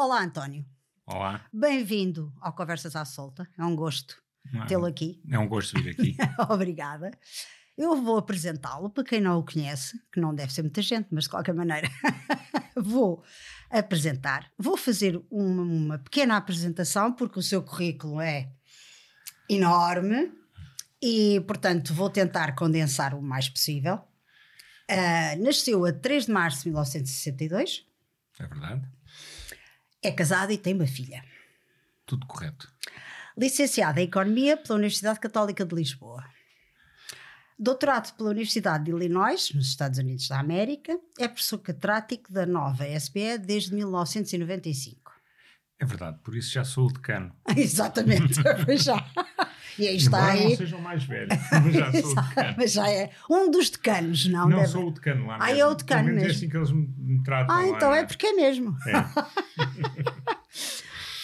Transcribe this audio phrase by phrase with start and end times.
[0.00, 0.64] Olá, António.
[1.04, 1.44] Olá.
[1.52, 3.48] Bem-vindo ao Conversas à Solta.
[3.58, 4.14] É um gosto
[4.54, 4.66] é?
[4.66, 5.20] tê-lo aqui.
[5.28, 6.16] É um gosto vir aqui.
[6.48, 7.10] Obrigada.
[7.76, 11.24] Eu vou apresentá-lo para quem não o conhece, que não deve ser muita gente, mas
[11.24, 11.88] de qualquer maneira
[12.78, 13.24] vou
[13.68, 14.48] apresentar.
[14.56, 18.52] Vou fazer uma, uma pequena apresentação, porque o seu currículo é
[19.50, 20.32] enorme
[21.02, 24.00] e, portanto, vou tentar condensar o mais possível.
[24.88, 27.84] Ah, nasceu a 3 de março de 1962,
[28.38, 28.97] é verdade?
[30.02, 31.24] É casado e tem uma filha.
[32.06, 32.72] Tudo correto.
[33.36, 36.24] Licenciada em Economia pela Universidade Católica de Lisboa.
[37.58, 40.98] Doutorado pela Universidade de Illinois, nos Estados Unidos da América.
[41.18, 45.07] É professor catedrático da nova SBE desde 1995.
[45.80, 47.32] É verdade, por isso já sou o decano.
[47.56, 48.34] Exatamente,
[48.82, 49.04] já.
[49.78, 50.56] E aí está Embora não aí.
[50.56, 52.54] seja o mais velho, mas já sou o decano.
[52.58, 55.64] Mas já é um dos decanos, não, Não deve- sou o decano lá Ah, é
[55.64, 56.32] o decano menos mesmo.
[56.32, 58.76] É assim que eles me, tratam Ah, lá, então não é porque é mesmo.
[58.88, 58.92] É.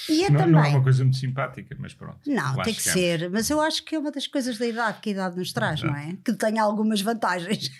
[0.08, 0.52] E é Não, também.
[0.52, 2.19] não é uma coisa muito simpática, mas pronto.
[2.27, 3.00] Não, tem que chegamos.
[3.20, 5.50] ser, mas eu acho que é uma das coisas da idade que a idade nos
[5.52, 6.14] traz, não é?
[6.22, 7.70] Que tem algumas vantagens.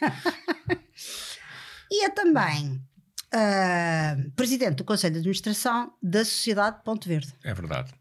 [1.91, 2.81] e é também
[3.35, 7.35] ah, presidente do Conselho de Administração da Sociedade Ponto Verde.
[7.43, 7.93] É verdade.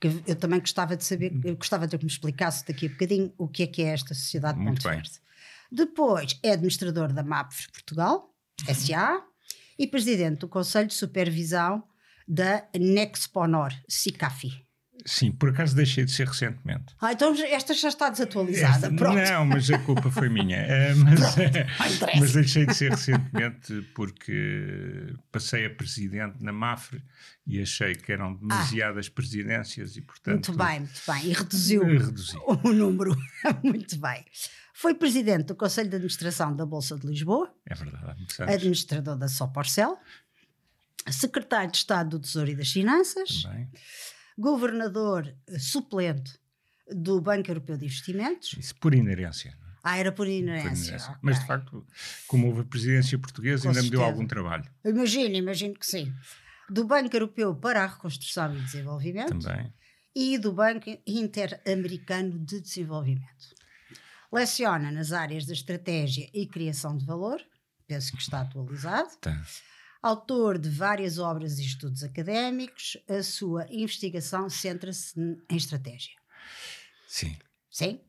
[0.00, 3.48] Que eu também gostava de saber, gostava de que me explicasse daqui a bocadinho o
[3.48, 4.96] que é que é esta Sociedade Muito Ponto bem.
[4.98, 5.20] Verde.
[5.72, 8.26] Depois é administrador da MAPFRE Portugal,
[8.68, 8.74] Uhum.
[8.74, 9.22] SA,
[9.78, 11.82] e presidente do Conselho de Supervisão
[12.28, 14.66] da Nexponor, SICAFI.
[15.06, 16.94] Sim, por acaso deixei de ser recentemente.
[17.00, 18.86] Ah, então esta já está desatualizada.
[18.86, 19.16] Esta- Pronto.
[19.18, 20.56] Não, mas a culpa foi minha.
[20.58, 21.66] Eh, mas, eh,
[22.18, 27.02] mas deixei de ser recentemente porque passei a presidente na Mafre
[27.46, 30.50] e achei que eram demasiadas presidências e, portanto.
[30.50, 30.52] Ah.
[30.52, 31.30] Muito bem, muito bem.
[31.30, 32.36] E reduziu eh, Reduzi.
[32.46, 33.16] o número.
[33.62, 34.24] muito bem.
[34.72, 39.98] Foi presidente do Conselho de Administração da Bolsa de Lisboa, É verdade, administrador da Soporcel,
[41.10, 43.68] secretário de Estado do Tesouro e das Finanças, Também.
[44.40, 46.38] Governador eh, suplente
[46.90, 48.54] do Banco Europeu de Investimentos.
[48.58, 49.50] Isso por inerência.
[49.50, 49.70] é?
[49.82, 50.68] Ah, era por Por inerência.
[50.88, 51.08] inerência.
[51.10, 51.18] ok.
[51.22, 51.86] Mas de facto,
[52.26, 54.12] como houve a presidência portuguesa, Com ainda me deu certeza.
[54.18, 54.64] algum trabalho.
[54.84, 56.12] Imagino, imagino que sim.
[56.68, 59.38] Do Banco Europeu para a Reconstrução e Desenvolvimento.
[59.38, 59.72] Também.
[60.14, 63.54] e do Banco Interamericano de Desenvolvimento.
[64.32, 67.40] Leciona nas áreas da estratégia e criação de valor,
[67.86, 69.08] penso que está atualizado.
[69.20, 69.40] Tá.
[70.02, 76.14] Autor de várias obras e estudos académicos, a sua investigação centra-se em estratégia.
[77.06, 77.36] Sim.
[77.70, 78.00] Sim.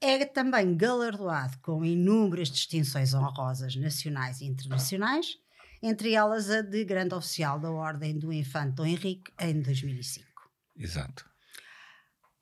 [0.00, 5.38] É também galardoado com inúmeras distinções honrosas nacionais e internacionais,
[5.82, 10.26] entre elas a de Grande Oficial da Ordem do Infante Dom Henrique em 2005.
[10.76, 11.28] Exato.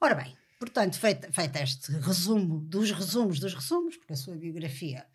[0.00, 5.06] Ora bem, portanto, feito, feito este resumo dos resumos dos resumos, porque a sua biografia,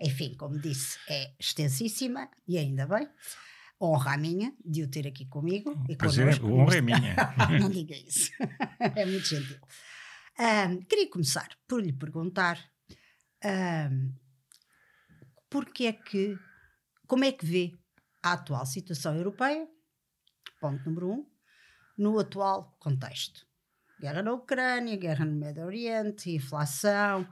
[0.00, 3.08] enfim, como disse, é extensíssima e ainda bem.
[3.80, 5.72] Honra a minha de o ter aqui comigo.
[5.88, 7.14] e Prazer, honra é minha.
[7.60, 8.32] Não diga isso.
[8.80, 9.58] é muito gentil.
[10.36, 12.58] Ahm, queria começar por lhe perguntar
[13.44, 14.12] ahm,
[15.48, 16.36] porque é que,
[17.06, 17.78] como é que vê
[18.22, 19.68] a atual situação europeia,
[20.60, 21.26] ponto número um,
[21.96, 23.47] no atual contexto.
[24.00, 27.26] Guerra na Ucrânia, guerra no Médio Oriente, inflação,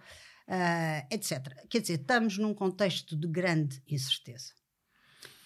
[0.48, 1.66] ah, etc.
[1.68, 4.52] Quer dizer, estamos num contexto de grande incerteza.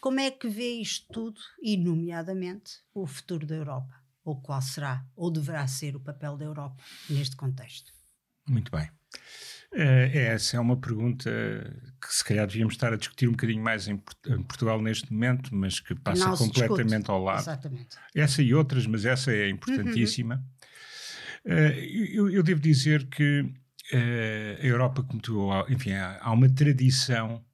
[0.00, 3.94] Como é que vê isto tudo e, nomeadamente, o futuro da Europa?
[4.24, 7.92] Ou qual será, ou deverá ser o papel da Europa neste contexto?
[8.48, 8.90] Muito bem.
[9.72, 11.30] Eh, essa é uma pergunta
[12.00, 15.54] que se calhar devíamos estar a discutir um bocadinho mais em, em Portugal neste momento,
[15.54, 17.10] mas que passa completamente discute.
[17.10, 17.40] ao lado.
[17.40, 17.96] Exatamente.
[18.14, 20.42] Essa e outras, mas essa é importantíssima.
[20.62, 20.69] Eh,
[21.44, 23.52] eu, eu devo dizer que
[23.92, 27.44] eh, a Europa cometeu, enfim, há, uma tradição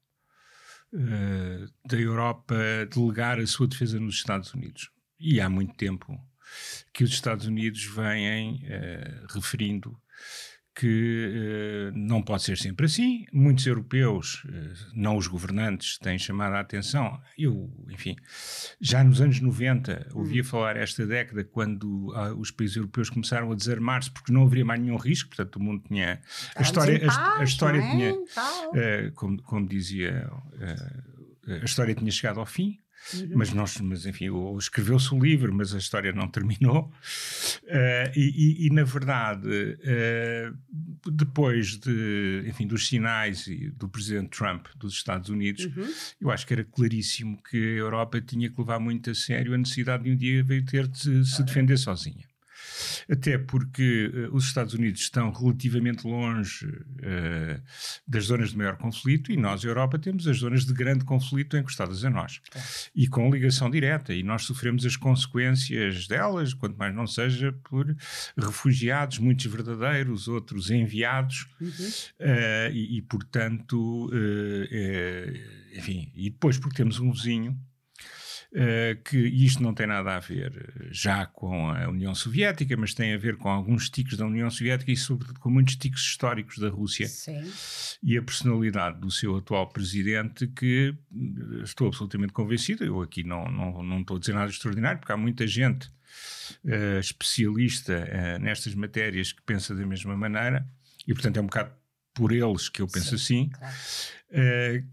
[0.93, 2.55] eh, da Europa
[2.93, 4.89] delegar a sua defesa nos Estados Unidos.
[5.19, 6.15] E há muito tempo
[6.93, 9.99] que os Estados Unidos vêm eh, referindo
[10.77, 13.25] que eh, não pode ser sempre assim.
[13.33, 17.19] Muitos europeus, eh, não os governantes, têm chamado a atenção.
[17.35, 18.15] Eu, enfim,
[18.79, 23.55] já nos anos 90 ouvia falar esta década quando ah, os países europeus começaram a
[23.55, 26.21] desarmar-se porque não haveria mais nenhum risco, portanto o mundo tinha...
[26.55, 27.91] A história, a, a história é?
[27.91, 28.13] tinha...
[28.75, 30.29] Eh, como, como dizia,
[31.47, 32.77] a história tinha chegado ao fim,
[33.13, 33.29] Uhum.
[33.35, 34.25] mas nós, mas enfim,
[34.57, 36.91] escreveu-se o livro, mas a história não terminou.
[37.69, 40.49] Eh, e, e- e, na verdade, eh,
[41.11, 45.87] depois de, enfim, dos sinais e do presidente Trump dos Estados Unidos, Uhum.
[46.21, 49.57] eu acho que era claríssimo que a Europa tinha que levar muito a sério a
[49.57, 52.25] necessidade de um dia ter de se defender sozinha.
[53.09, 57.61] Até porque uh, os Estados Unidos estão relativamente longe uh,
[58.07, 62.03] das zonas de maior conflito e nós, Europa, temos as zonas de grande conflito encostadas
[62.03, 62.67] a nós claro.
[62.95, 67.95] e com ligação direta, e nós sofremos as consequências delas, quanto mais não seja por
[68.37, 71.69] refugiados, muitos verdadeiros, outros enviados, uhum.
[71.69, 74.09] uh, e, e, portanto,
[75.75, 77.66] enfim, e depois porque temos um vizinho Uh,
[79.03, 83.13] que isto não tem nada a ver eh, já com a União Soviética, mas tem
[83.13, 86.69] a ver com alguns tiques da União Soviética e, sobretudo, com muitos tiques históricos da
[86.69, 87.43] Rússia Sim.
[88.01, 92.83] e a personalidade do seu atual presidente, que eh, estou absolutamente convencido.
[92.83, 95.87] Eu aqui não, não, não estou a dizer nada extraordinário, porque há muita gente
[96.65, 100.67] uh, especialista uh, nestas matérias que pensa da mesma maneira
[101.05, 101.71] e, portanto, é um bocado
[102.13, 103.49] por eles que eu penso Sim, assim.
[103.49, 103.75] Claro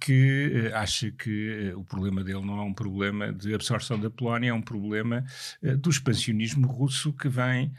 [0.00, 4.08] que uh, acha que uh, o problema dele não é um problema de absorção da
[4.08, 5.24] Polónia, é um problema
[5.78, 7.72] do expansionismo russo que vem,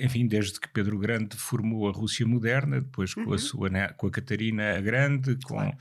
[0.00, 3.38] enfim, desde que Pedro Grande formou a Rússia moderna, depois com, a, uhum.
[3.38, 5.76] sua, com a Catarina a Grande, com, claro.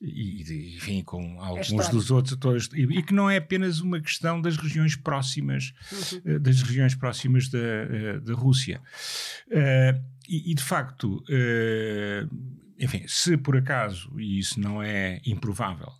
[0.00, 4.40] e, enfim, com alguns dos outros, todos, e, e, que não é apenas uma questão
[4.40, 5.72] das regiões próximas,
[6.24, 6.40] uhum.
[6.40, 7.58] das regiões próximas da,
[8.22, 8.80] da Rússia.
[10.28, 15.92] E, e, de facto, uh, enfim, se por acaso, e isso não é improvável,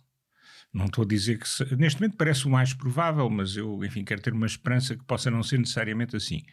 [0.73, 1.47] não estou a dizer que.
[1.47, 5.03] Se, neste momento parece o mais provável, mas eu, enfim, quero ter uma esperança que
[5.03, 6.43] possa não ser necessariamente assim.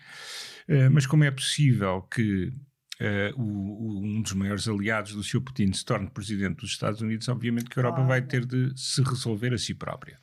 [0.69, 2.53] Uh, mas como é possível que
[3.01, 5.41] uh, o, o, um dos maiores aliados do Sr.
[5.41, 9.03] Putin se torne presidente dos Estados Unidos, obviamente que a Europa vai ter de se
[9.03, 10.19] resolver a si própria.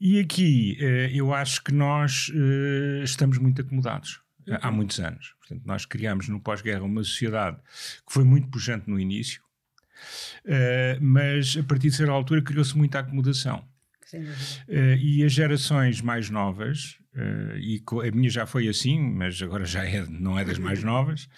[0.00, 2.32] E aqui uh, eu acho que nós
[3.04, 4.20] estamos muito acomodados.
[4.60, 5.34] Há muitos anos.
[5.38, 7.56] Portanto, nós criamos no pós-guerra uma sociedade
[8.06, 9.42] que foi muito pujante no início,
[10.44, 13.66] uh, mas a partir de certa altura criou-se muita acomodação.
[14.14, 19.64] Uh, e as gerações mais novas, uh, e a minha já foi assim, mas agora
[19.64, 21.28] já é, não é das mais novas,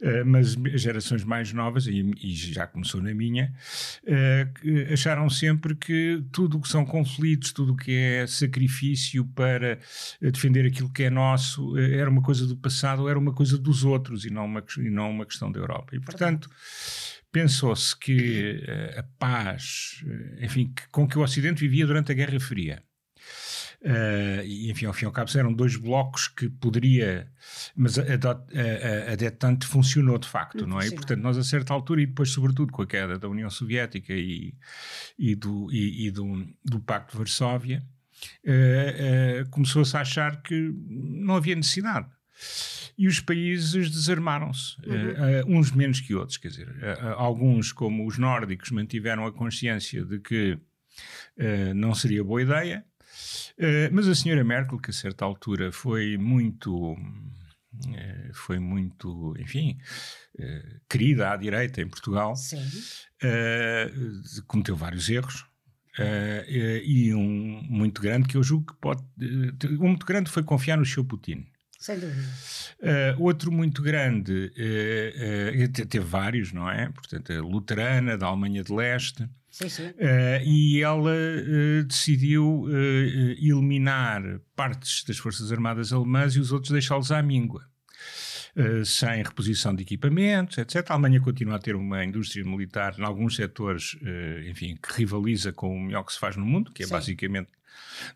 [0.00, 3.52] uh, mas as gerações mais novas, e, e já começou na minha,
[4.92, 9.78] acharam sempre que tudo o que são conflitos, tudo o que é sacrifício para
[10.20, 14.24] defender aquilo que é nosso, era uma coisa do passado, era uma coisa dos outros
[14.24, 15.94] e não uma, e não uma questão da Europa.
[15.94, 16.48] E, portanto
[17.34, 22.14] pensou-se que uh, a paz, uh, enfim, que, com que o Ocidente vivia durante a
[22.14, 22.80] Guerra Fria,
[23.86, 27.30] Uh, e enfim, ao fim e ao cabo eram dois blocos que poderia,
[27.76, 30.86] mas a, a, a, a detente funcionou de facto, não é?
[30.86, 34.14] E, portanto, nós a certa altura, e depois sobretudo com a queda da União Soviética
[34.14, 34.54] e,
[35.18, 37.84] e, do, e, e do, do Pacto de Varsóvia,
[38.46, 42.08] uh, uh, começou-se a achar que não havia necessidade
[42.96, 45.56] e os países desarmaram-se, uhum.
[45.56, 50.04] uh, uns menos que outros, quer dizer, uh, alguns, como os nórdicos, mantiveram a consciência
[50.04, 50.58] de que
[51.74, 52.84] não seria boa ideia,
[53.90, 56.96] mas a senhora Merkel, que a certa altura foi muito,
[58.32, 59.76] foi muito, enfim,
[60.88, 62.34] querida à direita em Portugal,
[64.46, 65.44] cometeu vários erros.
[65.98, 66.42] Uh,
[66.84, 69.00] e um muito grande que eu julgo que pode.
[69.16, 71.46] Uh, um muito grande foi confiar no seu Putin.
[71.84, 72.26] Sem dúvida.
[72.80, 76.88] Uh, outro muito grande, uh, uh, teve vários, não é?
[76.88, 79.28] Portanto, a luterana da Alemanha de Leste.
[79.50, 79.94] Sim, sim.
[80.44, 81.12] e ela
[81.86, 82.66] decidiu
[83.38, 87.64] eliminar partes das Forças Armadas Alemãs e os outros deixá-los à míngua.
[88.56, 90.90] Uh, sem reposição de equipamentos, etc.
[90.90, 95.52] A Alemanha continua a ter uma indústria militar, em alguns setores, uh, enfim, que rivaliza
[95.52, 96.92] com o melhor que se faz no mundo, que é Sim.
[96.92, 97.50] basicamente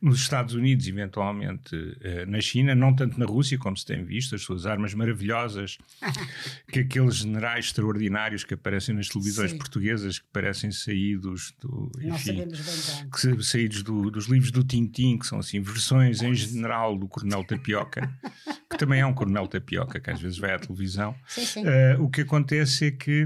[0.01, 4.35] nos Estados Unidos, eventualmente uh, na China, não tanto na Rússia, como se tem visto,
[4.35, 5.79] as suas armas maravilhosas,
[6.71, 9.59] que aqueles generais extraordinários que aparecem nas televisões Sim.
[9.59, 11.91] portuguesas, que parecem saídos do.
[12.01, 12.47] Enfim,
[13.13, 17.45] que, saídos do, dos livros do Tintim, que são assim versões em general do Coronel
[17.45, 18.11] Tapioca,
[18.71, 21.15] que também é um Coronel Tapioca, que às vezes vai à televisão.
[21.27, 21.65] Sim, sim.
[21.65, 23.25] Uh, o que acontece é que.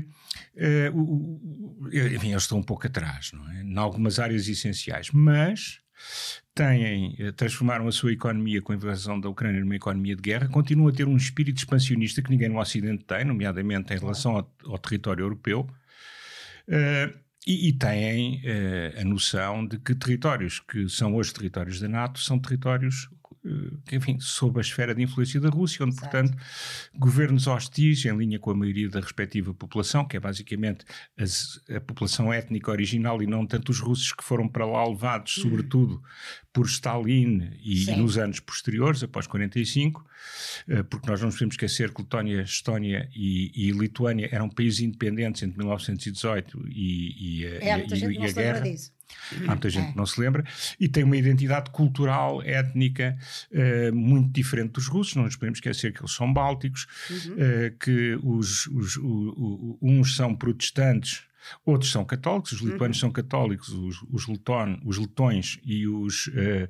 [0.57, 3.63] Uh, enfim, eles estão um pouco atrás, não é?
[3.63, 5.82] Em algumas áreas essenciais, mas
[6.55, 10.49] têm, eh, transformaram a sua economia com a invasão da Ucrânia numa economia de guerra,
[10.49, 14.55] continuam a ter um espírito expansionista que ninguém no Ocidente tem, nomeadamente em relação ao,
[14.67, 15.61] ao território europeu,
[16.69, 21.89] uh, e, e, têm uh, a noção de que territórios que são hoje territórios da
[21.89, 23.09] NATO são territórios
[23.91, 26.11] enfim, sob a esfera de influência da Rússia, onde, Exato.
[26.11, 26.39] portanto,
[26.95, 30.85] governos hostis, em linha com a maioria da respectiva população, que é basicamente
[31.19, 35.37] as, a população étnica original e não tanto os russos que foram para lá levados,
[35.39, 35.43] uhum.
[35.45, 36.03] sobretudo
[36.53, 40.05] por Stalin e, e, nos anos posteriores, após 45,
[40.69, 44.81] eh, porque nós não nos podemos esquecer que Letónia, Estónia e, e, Lituânia eram países
[44.81, 48.61] independentes entre 1918 e, e, é, e, e a guerra.
[48.61, 48.93] Disso.
[49.47, 50.45] Há muita gente que não se lembra,
[50.79, 53.17] e tem uma identidade cultural, étnica,
[53.51, 55.15] uh, muito diferente dos russos.
[55.15, 57.33] Não nos podemos esquecer que eles são bálticos, uhum.
[57.35, 61.23] uh, que os, os, o, o, uns são protestantes.
[61.67, 63.01] Outros são católicos, os lituanos uhum.
[63.01, 66.69] são católicos, os, os, leton, os letões e os uh,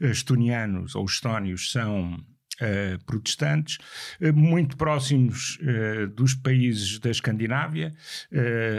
[0.00, 2.18] estonianos ou estónios são
[2.60, 3.78] Uh, protestantes,
[4.20, 7.94] uh, muito próximos uh, dos países da Escandinávia,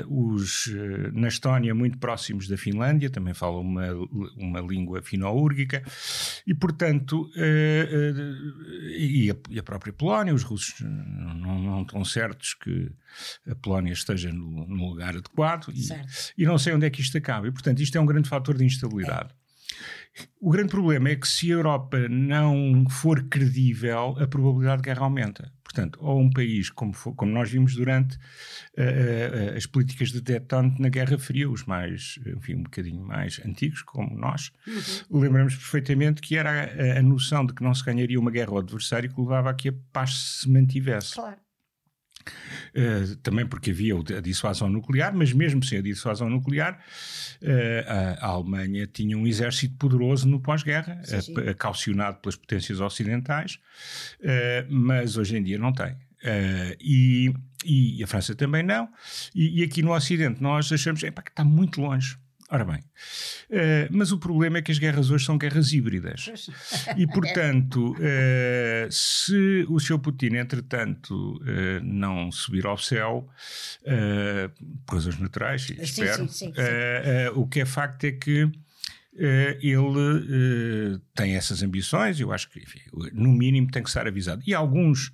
[0.07, 0.69] os,
[1.13, 3.87] na Estónia muito próximos da Finlândia, também falam uma,
[4.35, 5.81] uma língua fino-úrgica,
[6.45, 12.91] e portanto, e a, e, a, própria Polónia, os russos não, não estão certos que
[13.47, 17.17] a Polónia esteja no, no lugar adequado, e, e, não sei onde é que isto
[17.17, 19.29] acaba, e portanto isto é um grande fator de instabilidade.
[19.33, 19.48] É.
[20.39, 25.03] O grande problema é que se a Europa não for credível, a probabilidade de guerra
[25.03, 25.51] aumenta.
[25.63, 30.81] Portanto, ou um país, como, como nós vimos durante uh, uh, as políticas de detente
[30.81, 35.19] na Guerra Fria, os mais, enfim, um bocadinho mais antigos, como nós, uhum.
[35.19, 36.49] lembramos perfeitamente que era
[36.95, 39.53] a, a, noção de que não se ganharia uma guerra ao adversário que levava a
[39.53, 41.13] que a paz se mantivesse.
[41.13, 41.37] Claro.
[42.69, 46.79] Uh, também porque havia a dissuasão nuclear, mas mesmo sem a dissuasão nuclear,
[47.41, 53.59] uh, a, a, Alemanha tinha um exército poderoso no pós-guerra, uh, calcionado pelas potências ocidentais,
[54.69, 55.95] mas hoje em dia não tem.
[56.79, 57.33] E,
[57.65, 58.89] e, a França também não.
[59.33, 62.17] E, e aqui no Ocidente nós achamos que está muito longe.
[62.51, 66.31] Ora bem, uh, mas o problema é que as guerras hoje são guerras híbridas.
[66.97, 69.99] E, portanto, uh, se o Sr.
[69.99, 73.29] Putin, entretanto, uh, não subir ao céu,
[74.85, 78.49] por razões naturais, espero, sim, sim, sim, o que é facto é que
[79.13, 82.79] ele uh, tem essas ambições, eu acho que, enfim,
[83.11, 84.41] no mínimo, tem que estar avisado.
[84.45, 85.07] E alguns,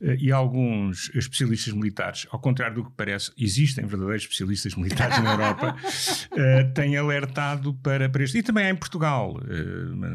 [0.00, 5.32] uh, e alguns especialistas militares, ao contrário do que parece, existem verdadeiros especialistas militares na
[5.32, 5.76] Europa,
[6.74, 8.36] têm alertado para, para isto.
[8.36, 9.40] E também há em Portugal.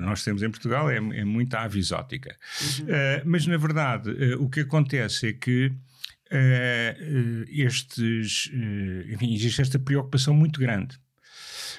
[0.01, 2.35] nós temos em Portugal, é, é muita avisótica.
[2.79, 2.85] Uhum.
[3.25, 5.71] mas, na verdade, o que acontece é que
[7.49, 8.51] estes,
[9.11, 10.97] enfim, existe esta preocupação muito grande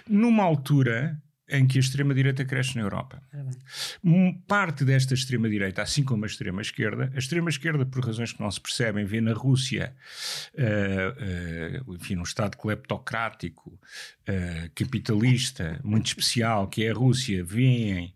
[0.08, 3.22] numa altura em que a extrema-direita cresce na Europa.
[4.46, 9.04] Parte desta extrema-direita, assim como a extrema-esquerda, a extrema-esquerda, por razões que não se percebem,
[9.04, 9.94] vê na Rússia,
[10.54, 18.14] uh, uh, enfim, um Estado cleptocrático, uh, capitalista, muito especial, que é a Rússia, veem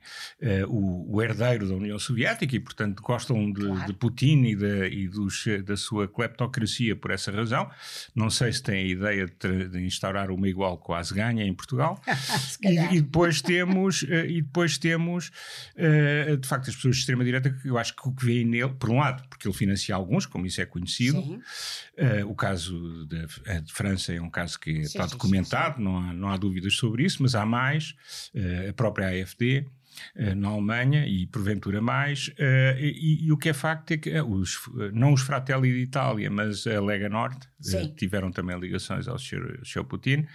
[0.68, 3.86] o, o, herdeiro da União Soviética e, portanto, gostam de, claro.
[3.86, 7.70] de Putin e, de, e dos, da sua cleptocracia por essa razão.
[8.14, 12.00] Não sei se tem a ideia de, de instaurar uma igual quase ganha em Portugal.
[12.62, 15.30] e, e depois temos, uh, e depois temos
[15.76, 18.72] uh, de facto, as pessoas de extrema-direita que eu acho que o que veem nele,
[18.78, 23.26] por um lado, porque ele financia alguns, como isso é conhecido, uh, o caso de,
[23.62, 25.84] de, França é um caso que sim, está documentado, sim, sim.
[25.84, 27.94] Não, há, não há dúvidas sobre isso, mas há mais,
[28.68, 29.66] a própria AFD.
[30.36, 32.30] na Alemanha e porventura mais,
[32.78, 34.58] e, e, o que é facto é que os,
[34.92, 37.48] não os Fratelli d'Italia, mas a Lega Norte
[37.96, 39.84] tiveram também ligações ao Sr.
[39.88, 40.26] Putin.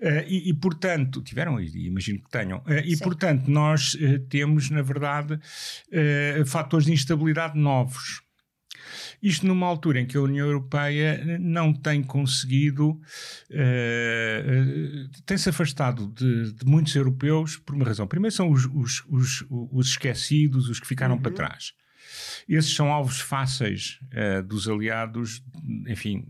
[0.00, 3.04] Uh, e, e, portanto, tiveram, e imagino que tenham, uh, e Sim.
[3.04, 5.38] portanto, nós uh, temos, na verdade,
[6.46, 8.22] fatores de instabilidade novos.
[9.22, 13.00] Isto numa altura em que a União Europeia não tem conseguido,
[15.24, 18.06] tem-se afastado de, de, muitos europeus por uma razão.
[18.06, 21.22] Primeiro são os, os, os, os esquecidos, os que ficaram uhum.
[21.22, 21.72] para trás.
[22.48, 25.42] Esses são alvos fáceis uh, dos aliados,
[25.88, 26.24] enfim,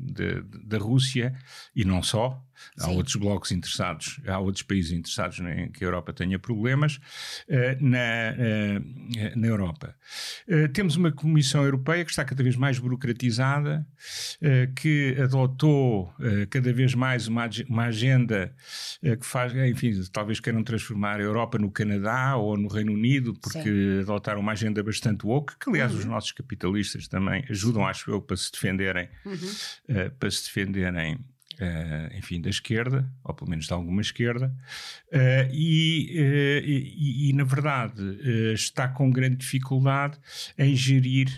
[0.65, 1.35] da Rússia
[1.75, 2.43] e não só.
[2.79, 2.97] Há Sim.
[2.97, 6.97] outros blocos interessados, há outros países interessados em que a Europa tenha problemas
[7.49, 7.99] uh, na,
[8.37, 9.95] uh, na Europa.
[10.49, 13.87] Uh, temos uma Comissão Europeia que está cada vez mais burocratizada,
[14.77, 16.13] que adotou
[16.51, 18.55] cada vez mais uma, uma agenda
[19.03, 23.63] que faz, enfim, talvez queiram transformar a Europa no Canadá ou no Reino Unido, porque
[23.63, 24.01] Sim.
[24.01, 25.99] adotaram uma agenda bastante woke, que aliás uhum.
[25.99, 30.11] os nossos capitalistas também ajudam, acho eu, para se defenderem, uhum.
[30.19, 31.19] para se defenderem
[31.59, 34.55] Uh, enfim, da esquerda, ou pelo menos de alguma esquerda,
[35.11, 38.03] uh, e, uh, e, e, na verdade
[38.53, 40.19] está com grande dificuldade
[40.59, 41.29] em gerir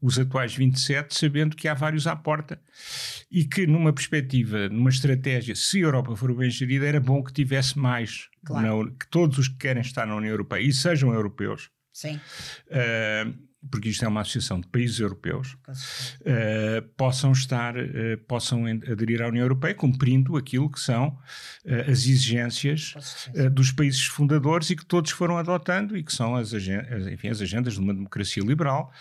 [0.00, 2.60] os atuais 27, sabendo que há vários à porta
[3.28, 7.32] e que numa perspectiva, numa estratégia, se a Europa for bem gerida, era bom que
[7.32, 8.84] tivesse mais, claro.
[8.84, 11.68] na, que todos os que querem estar na União Europeia e sejam europeus.
[11.92, 12.20] Sim
[13.70, 19.28] porque isto é uma associação de países europeus, uh, possam estar, uh, possam aderir à
[19.28, 22.94] União Europeia cumprindo aquilo que são uh, as exigências
[23.52, 27.40] dos países fundadores e que todos foram adotando e que são as, agendas, enfim, as
[27.40, 28.92] agendas de uma democracia liberal,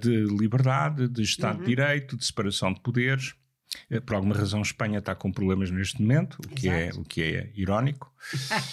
[0.00, 1.64] de liberdade, de Estado uhum.
[1.64, 3.34] de Direito, de separação de poderes.
[3.90, 7.22] Eh, por alguma razão, Espanha está com problemas neste momento, o que, é, o que
[7.22, 8.12] é irónico.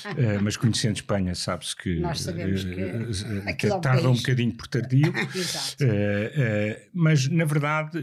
[0.05, 5.11] uh, mas conhecendo Espanha, sabe-se que, sabemos que, uh, que tarda um bocadinho por tardio.
[6.93, 7.99] mas, na verdade,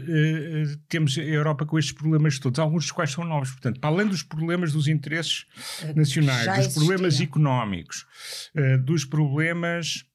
[0.89, 3.51] temos a Europa com estes problemas todos, alguns dos quais são novos.
[3.51, 5.45] Portanto, para além dos problemas dos interesses
[5.95, 8.05] nacionais, dos problemas económicos,
[8.83, 10.06] dos problemas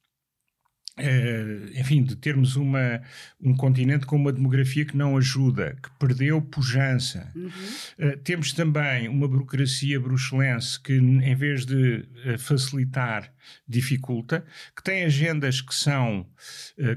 [0.95, 3.01] Uh, enfim, de termos uma,
[3.41, 7.31] um continente com uma demografia que não ajuda, que perdeu pujança.
[7.35, 7.47] Uhum.
[7.47, 13.33] Uh, temos também uma burocracia bruxelense que, em vez de uh, facilitar,
[13.67, 14.45] dificulta,
[14.75, 16.25] que tem agendas que são,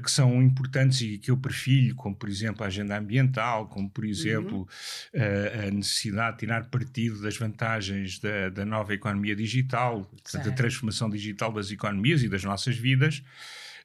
[0.01, 4.05] que são importantes e que eu perfilho, como por exemplo a agenda ambiental, como por
[4.05, 4.59] exemplo
[5.13, 5.67] uhum.
[5.67, 11.51] a necessidade de tirar partido das vantagens da, da nova economia digital, da transformação digital
[11.51, 13.21] das economias e das nossas vidas.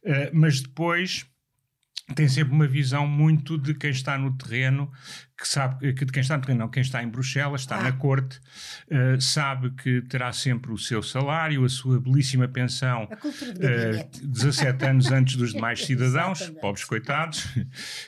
[0.04, 1.26] Uh, mas depois
[2.14, 4.90] tem sempre uma visão muito de quem está no terreno,
[5.38, 7.82] que sabe que de quem está no terreno, não, quem está em Bruxelas, está ah.
[7.84, 8.38] na corte,
[8.90, 15.10] uh, sabe que terá sempre o seu salário, a sua belíssima pensão, uh, 17 anos
[15.10, 17.48] antes dos demais cidadãos, pobres coitados,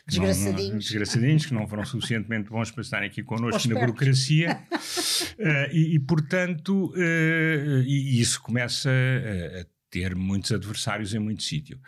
[0.06, 0.70] desgraçadinhos.
[0.70, 5.94] Não, desgraçadinhos, que não foram suficientemente bons para estarem aqui connosco na burocracia, uh, e,
[5.94, 11.78] e, portanto, e, e isso começa a ter muitos adversários em muito sítio.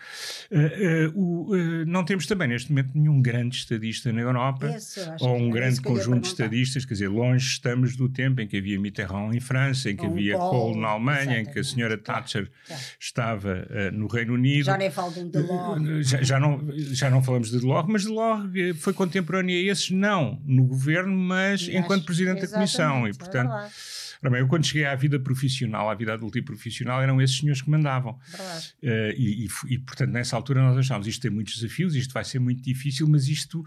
[0.49, 5.51] Uh, uh, não temos também neste momento nenhum grande estadista na Europa, Isso, ou um
[5.51, 9.41] grande conjunto de estadistas, quer dizer, longe estamos do tempo em que havia Mitterrand em
[9.41, 11.51] França, em que havia Kohl na Alemanha, exatamente.
[11.51, 12.49] em que a senhora Thatcher
[13.01, 14.67] estava no Reino Unido.
[14.67, 16.09] Já nem falo de Delors.
[16.09, 18.49] Já, já, não, já não falamos de Delors, mas Delors
[18.79, 23.09] foi contemporâneo a esses, não no governo, mas, mas enquanto Presidente da Comissão.
[23.09, 23.69] E, portanto, é
[24.25, 27.63] Ora eu quando cheguei à vida profissional, à vida adulta e profissional, eram esses senhores
[27.63, 28.13] que mandavam.
[28.83, 32.25] Uh, e, e, e, portanto, nessa altura nós achávamos isto tem muitos desafios, isto vai
[32.25, 33.65] ser muito difícil, mas isto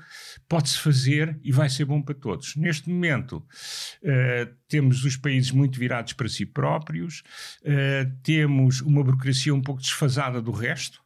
[0.48, 2.56] pode-se fazer e vai ser bom para todos.
[2.56, 7.24] Neste momento, uh, temos os países muito virados para si próprios,
[7.62, 11.02] uh, temos uma burocracia um pouco desfasada do resto.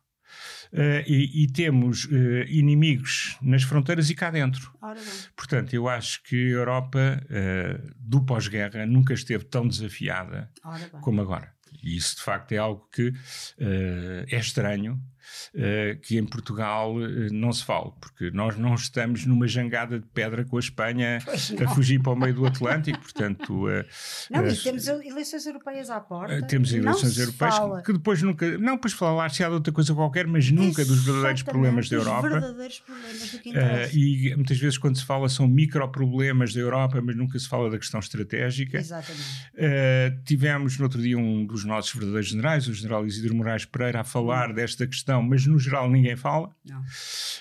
[0.73, 2.09] Uh, e, e, temos uh,
[2.47, 4.73] inimigos nas fronteiras e cá dentro.
[5.35, 10.49] Portanto, eu acho que a Europa uh, do pós-guerra nunca esteve tão desafiada
[11.01, 11.53] como agora.
[11.83, 13.13] E isso, de facto, é algo que
[14.31, 14.99] é estranho
[16.01, 20.43] que em Portugal uh, não se fale, porque nós não estamos numa jangada de pedra
[20.43, 21.19] com a Espanha
[21.63, 23.67] a fugir para o meio do Atlântico, portanto...
[23.67, 23.83] Uh,
[24.29, 26.41] não, e temos eleições europeias à porta.
[26.47, 28.57] temos eleições europeias que, que, depois nunca...
[28.57, 31.95] Não, depois falar-se há de outra coisa qualquer, mas nunca Exatamente, dos verdadeiros problemas da
[31.95, 32.29] Europa.
[32.29, 33.53] verdadeiros problemas do que
[33.93, 37.77] E muitas vezes quando se fala são microproblemas da Europa, mas nunca se fala da
[37.77, 38.77] questão estratégica.
[38.77, 39.23] Exatamente.
[40.25, 44.03] tivemos no outro dia um dos nossos verdadeiros generais, o general Isidro Moraes Pereira, a
[44.03, 44.53] falar hum.
[44.53, 46.49] desta questão mas no geral ninguém fala.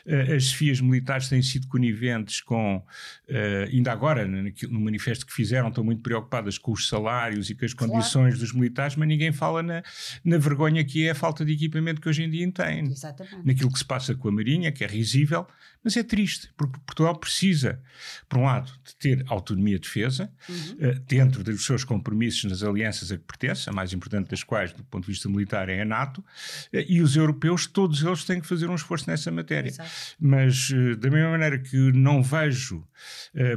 [0.06, 5.32] Uh, as chefias militares têm sido coniventes com, uh, ainda agora, no, no, manifesto que
[5.32, 7.92] fizeram, estão muito preocupadas com os salários e com as claro.
[7.92, 9.82] condições dos militares, mas ninguém fala na,
[10.24, 12.84] na vergonha que é a falta de equipamento que hoje em dia tem.
[12.86, 13.44] Exatamente.
[13.44, 15.46] Naquilo que se passa com a Marinha, que é risível,
[15.84, 17.80] mas é triste, porque Portugal precisa,
[18.28, 20.90] por um lado, de ter autonomia de defesa, uhum.
[20.90, 24.72] uh, dentro dos seus compromissos nas alianças a que pertence, a mais importante das quais,
[24.72, 26.24] do ponto de vista militar, é a NATO,
[26.72, 29.68] e os europeus, todos eles têm que fazer um esforço nessa matéria.
[29.68, 29.90] Exato.
[30.20, 32.86] Mas, uh, da mesma maneira que não vejo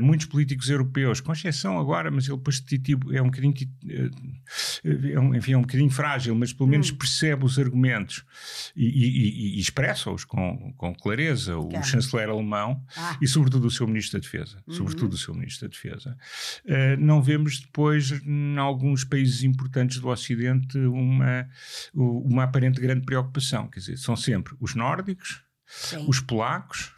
[0.01, 2.63] muitos políticos europeus, com exceção agora, mas ele depois
[3.13, 3.53] é um bocadinho,
[4.83, 6.97] é um, enfim, é um bocadinho frágil, mas pelo menos uhum.
[6.97, 8.23] percebe os argumentos
[8.75, 11.57] e, e, e expressa-os com, com clareza.
[11.57, 13.17] O chanceler chanceler alemão ah.
[13.21, 14.57] e, sobretudo, o seu ministro da Defesa.
[14.67, 14.73] Uhum.
[14.73, 16.17] Sobretudo o seu ministro da Defesa.
[16.65, 21.47] Uh, não vemos depois, em alguns países importantes do Ocidente, uma,
[21.93, 23.67] uma aparente grande preocupação.
[23.67, 26.05] Quer dizer, são sempre os nórdicos, Sim.
[26.07, 26.93] os polacos,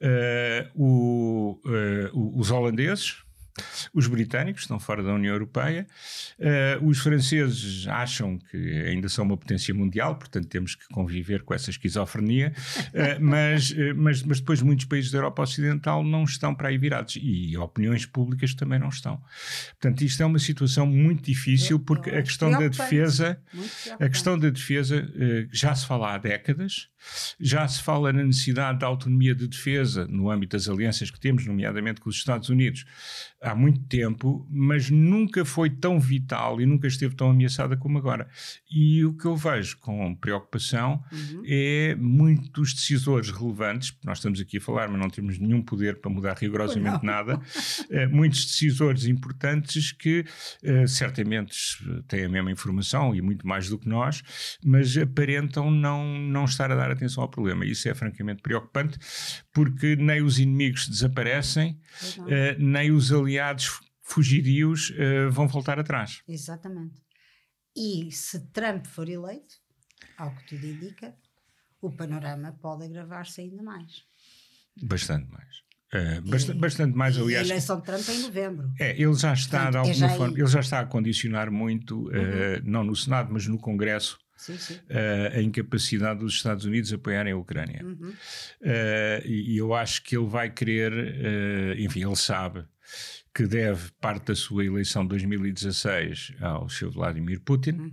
[0.00, 3.22] uh, o, uh, os holandeses
[3.92, 5.86] os britânicos estão fora da União Europeia,
[6.38, 11.54] uh, os franceses acham que ainda são uma potência mundial, portanto temos que conviver com
[11.54, 12.52] essa esquizofrenia,
[12.88, 16.78] uh, mas, uh, mas, mas depois muitos países da Europa Ocidental não estão para aí
[16.78, 17.18] virados.
[17.20, 19.22] E opiniões públicas também não estão.
[19.80, 23.38] Portanto, isto é uma situação muito difícil porque a questão da defesa,
[24.00, 25.08] a questão da defesa
[25.50, 26.88] já se fala há décadas.
[27.40, 31.46] Já se fala na necessidade da autonomia de defesa no âmbito das alianças que temos,
[31.46, 32.84] nomeadamente com os Estados Unidos,
[33.42, 38.28] há muito tempo, mas nunca foi tão vital e nunca esteve tão ameaçada como agora.
[38.70, 41.42] E o que eu vejo com preocupação uhum.
[41.44, 46.10] é muitos decisores relevantes, nós estamos aqui a falar, mas não temos nenhum poder para
[46.10, 47.40] mudar rigorosamente nada,
[47.90, 50.24] é, muitos decisores importantes que
[50.62, 51.56] é, certamente
[52.06, 54.22] têm a mesma informação e muito mais do que nós,
[54.64, 57.66] mas aparentam não, não estar a dar atenção ao problema.
[57.66, 58.98] Isso é francamente preocupante,
[59.52, 61.78] porque nem os inimigos desaparecem,
[62.18, 66.22] uh, nem os aliados fugidios uh, vão voltar atrás.
[66.28, 67.00] Exatamente.
[67.76, 69.54] E se Trump for eleito,
[70.16, 71.14] ao que tudo indica,
[71.80, 74.04] o panorama pode agravar-se ainda mais.
[74.82, 75.62] Bastante mais.
[75.94, 77.46] Uh, bastante, bastante, mais, aliás.
[77.46, 78.72] a eleição de Trump é em novembro.
[78.80, 81.96] É, ele já está, Portanto, de alguma é forma, ele já está a condicionar muito,
[81.96, 82.08] uhum.
[82.08, 84.74] uh, não no Senado, mas no Congresso, sim, sim.
[84.74, 87.84] Uh, a incapacidade dos Estados Unidos apoiarem a Ucrânia.
[87.84, 88.10] Uhum.
[88.10, 92.64] Uh, e, eu acho que ele vai querer, uh, enfim, ele sabe
[93.34, 97.92] que deve parte da sua eleição de 2016 ao seu Vladimir Putin uhum.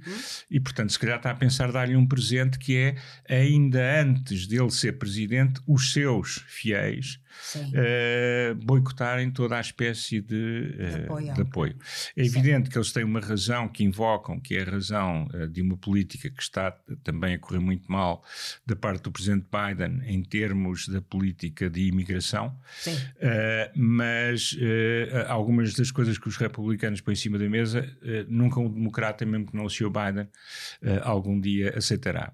[0.51, 2.95] e, portanto, se calhar está a pensar dar-lhe um presente que é,
[3.29, 7.19] ainda antes dele ser presidente, os seus fiéis
[7.55, 11.33] uh, boicotarem toda a espécie de, uh, apoio.
[11.33, 11.75] de apoio.
[12.15, 12.71] É evidente Sim.
[12.71, 16.29] que eles têm uma razão que invocam, que é a razão uh, de uma política
[16.29, 16.71] que está
[17.03, 18.23] também a correr muito mal
[18.65, 22.55] da parte do presidente Biden em termos da política de imigração,
[23.75, 24.55] mas
[25.27, 27.87] algumas das coisas que os republicanos põem em cima da mesa,
[28.27, 29.89] nunca um democrata, mesmo que não o Sr.
[29.89, 30.27] Biden,
[31.01, 32.33] algum dia aceitará.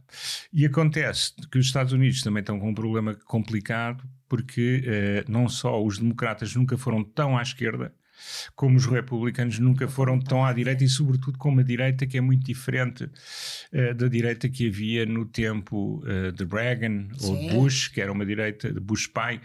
[0.52, 5.48] E acontece que os Estados Unidos também estão com um problema complicado porque eh, não
[5.50, 7.94] só os democratas nunca foram tão à esquerda,
[8.56, 12.22] como os republicanos nunca foram tão à direita e, sobretudo, com uma direita que é
[12.22, 17.28] muito diferente uh, da direita que havia no tempo uh, de Reagan Sim.
[17.28, 19.42] ou de Bush, que era uma direita, de Bush pai,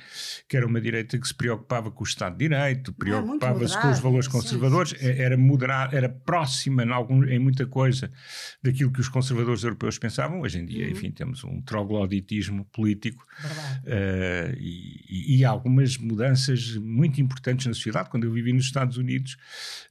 [0.49, 4.01] que era uma direita que se preocupava com o Estado de Direito, preocupava-se com os
[4.01, 5.21] valores conservadores, sim, sim.
[5.21, 8.11] era moderada, era próxima em, algum, em muita coisa
[8.63, 10.41] daquilo que os conservadores europeus pensavam.
[10.41, 10.93] Hoje em dia, uhum.
[10.93, 13.27] enfim, temos um trogloditismo político
[13.85, 18.11] uh, e, e, algumas mudanças muito importantes na sociedade.
[18.11, 19.37] Quando eu vivi nos Estados Unidos,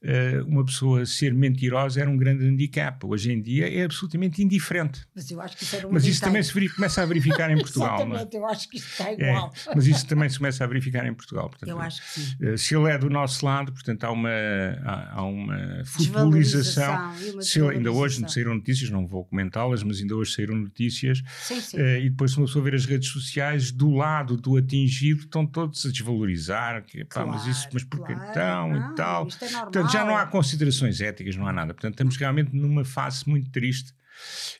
[0.03, 3.05] uh, uma pessoa ser mentirosa era um grande handicap.
[3.05, 5.05] Hoje em dia é absolutamente indiferente.
[5.15, 7.57] Mas eu acho que isso era um Mas isso também se começa a verificar em
[7.59, 7.99] Portugal.
[7.99, 8.03] É?
[8.03, 9.53] Exatamente, eu acho que isso está é, igual.
[9.67, 11.49] É, mas isso também se começa a verificar em Portugal.
[11.49, 12.37] Portanto, eu acho que sim.
[12.41, 14.29] Uh, se ele é do nosso lado, portanto há uma,
[14.83, 17.13] há, há uma futebolização.
[17.41, 21.21] Se ele, ainda hoje saíram notícias, não vou comentá-las, mas ainda hoje saíram notícias.
[21.41, 21.77] Sim, sim.
[21.77, 25.45] Uh, e depois, se uma pessoa ver as redes sociais, do lado do atingido, estão
[25.45, 26.83] todos a desvalorizar.
[26.83, 28.31] Que, pá, claro, mas isso, mas porquê claro.
[28.31, 28.68] então?
[28.73, 29.27] Não, e tal.
[29.27, 29.71] Isto é normal.
[29.71, 31.73] Portanto, já não há considerações éticas, não há nada.
[31.73, 33.93] Portanto, estamos realmente numa fase muito triste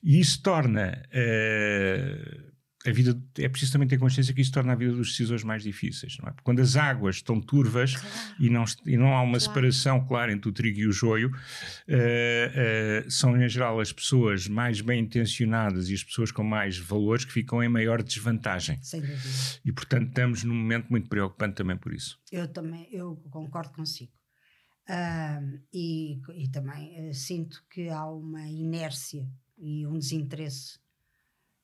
[0.04, 2.49] e isso torna uh,
[2.86, 3.22] a vida.
[3.38, 6.30] É preciso também ter consciência que isso torna a vida dos decisores mais difíceis, não
[6.30, 6.32] é?
[6.32, 8.36] Porque quando as águas estão turvas claro.
[8.39, 9.42] e, não, e não há uma claro.
[9.42, 14.48] separação clara entre o trigo e o joio, uh, uh, são em geral as pessoas
[14.48, 18.80] mais bem intencionadas e as pessoas com mais valores que ficam em maior desvantagem.
[18.82, 19.20] Sem dúvida.
[19.65, 22.18] E portanto estamos num momento muito preocupante também por isso.
[22.32, 24.12] Eu também, eu concordo consigo.
[24.89, 30.80] Uh, e, e, também uh, sinto que há uma inércia e um desinteresse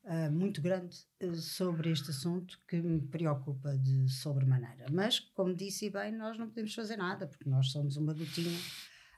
[0.05, 4.85] uh, muito grande eh, sobre este assunto que me preocupa de sobremaneira.
[4.91, 8.57] Mas, como disse bem, nós não podemos fazer nada, porque nós somos uma gotinha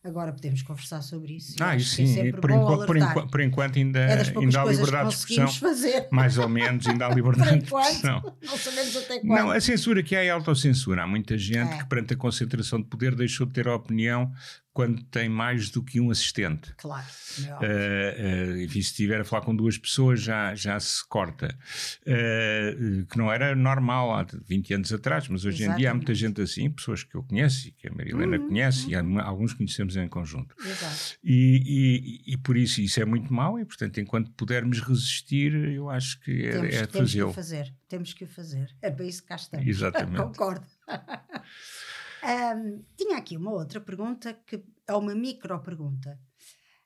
[0.08, 1.56] Agora podemos conversar sobre isso.
[1.60, 5.10] Ah, isso é sim, por, enquanto, por, enquanto, por, enquanto, ainda, é ainda há liberdade
[5.10, 5.47] de expressão.
[5.47, 6.08] Fazer.
[6.12, 8.21] Mais ou menos, ainda há liberdade de expressão.
[8.41, 9.30] Não sabemos até quando.
[9.30, 11.04] Não, a censura que há é a autocensura.
[11.04, 11.78] Há muita gente é.
[11.80, 14.32] que, perante a concentração de poder, deixou de ter a opinião
[14.78, 16.72] quando tem mais do que um assistente.
[16.78, 17.08] Claro.
[17.40, 21.58] Uh, uh, enfim, se estiver a falar com duas pessoas, já, já se corta.
[22.04, 25.80] Uh, que não era normal há 20 anos atrás, mas hoje Exatamente.
[25.80, 28.50] em dia há muita gente assim, pessoas que eu conheço e que a Marilena uhum,
[28.50, 30.56] conhece e alguns conhecemos em conjunto.
[30.63, 31.18] Exato.
[31.24, 35.90] E, e, e, por isso isso é muito mau e, portanto, enquanto pudermos resistir, eu
[35.90, 36.94] acho que é, temos, é fazê-lo.
[37.08, 38.76] Temos que o fazer, temos que o fazer.
[38.80, 39.66] É para isso que cá estamos.
[39.66, 40.18] Exatamente.
[40.22, 40.68] Concordo.
[42.24, 46.20] Um, tinha aqui uma outra pergunta, que é uma micro pergunta,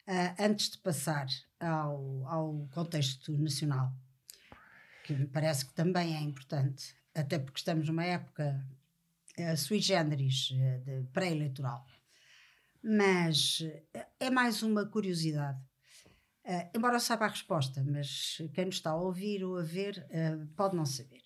[0.07, 1.27] uh, antes de passar
[1.59, 3.93] ao, ao contexto nacional,
[5.03, 8.65] que me parece que também é importante, até porque estamos numa época
[9.39, 11.85] uh, sui generis, uh, pré-eleitoral.
[12.83, 13.63] Mas
[14.19, 15.59] é mais uma curiosidade.
[16.43, 20.05] Uh, embora eu saiba a resposta, mas quem nos está a ouvir ou a ver
[20.09, 21.20] uh, pode não saber.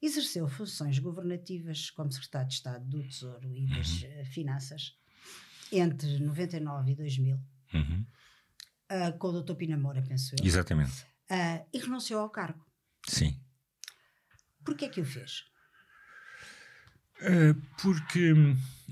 [0.00, 4.24] Exerceu funções governativas como secretário de Estado do Tesouro e das uhum.
[4.26, 4.96] Finanças
[5.72, 7.38] entre 99 e 2000,
[7.74, 8.06] uhum.
[8.90, 9.54] uh, com o Dr.
[9.54, 10.46] Pina Moura, penso eu.
[10.46, 11.02] Exatamente.
[11.30, 12.64] Uh, e renunciou ao cargo.
[13.08, 13.40] Sim.
[14.64, 15.44] Porquê é que o fez?
[17.20, 18.34] Uh, porque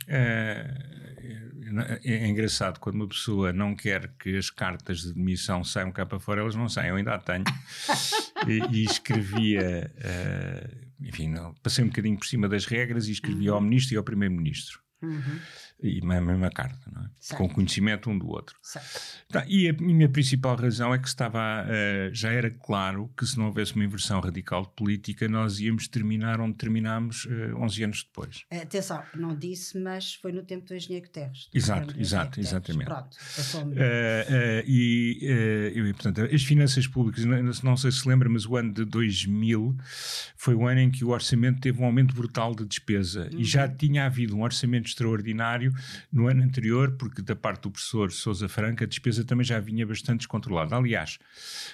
[0.09, 0.67] é,
[2.05, 6.19] é, engraçado quando uma pessoa não quer que as cartas de demissão saiam cá para
[6.19, 6.91] fora, elas não saem.
[6.91, 7.45] Eu ainda a tenho.
[8.49, 9.93] e, e, escrevia,
[11.01, 13.57] enfim, não, passei um bocadinho por cima das regras e escrevia uhum.
[13.57, 14.81] ao ministro e ao primeiro-ministro.
[15.03, 15.41] Uhum.
[15.83, 16.79] E a mesma carta,
[17.31, 17.37] é?
[17.37, 18.57] com conhecimento um do outro.
[19.29, 23.37] Tá, e a minha principal razão é que estava, uh, já era claro que se
[23.37, 28.05] não houvesse uma inversão radical de política, nós íamos terminar onde terminámos uh, 11 anos
[28.05, 28.45] depois.
[28.51, 31.49] Atenção, não disse, mas foi no tempo do engenheiro Guterres.
[31.53, 32.87] Exato, exato, exatamente.
[32.87, 38.47] Pronto, uh, e, e, portanto, as finanças públicas, não, não sei se se lembra, mas
[38.47, 39.77] o ano de 2000
[40.37, 43.41] foi o ano em que o orçamento teve um aumento brutal de despesa uhum.
[43.41, 45.74] e já tinha havido um orçamento extraordinário
[46.13, 49.87] no ano anterior, porque da parte do professor Sousa Franca a despesa também já vinha
[49.87, 50.77] bastante descontrolada.
[50.77, 51.19] Aliás,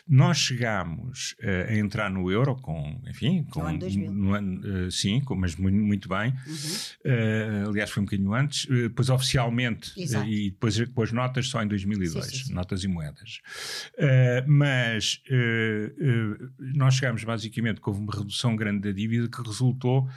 [0.08, 4.12] nós chegámos uh, a entrar no euro com, enfim, com, no ano 2000.
[4.12, 6.30] No ano, uh, sim, com, mas muito, muito bem.
[6.30, 7.64] Uhum.
[7.66, 11.68] Uh, aliás, foi um bocadinho antes, depois oficialmente e depois com as notas só em
[11.68, 12.54] 2002, sim, sim, sim.
[12.54, 13.40] notas e moedas.
[14.46, 15.22] mas
[16.74, 20.08] nós chegámos basicamente que houve uma redução grande da dívida que resultou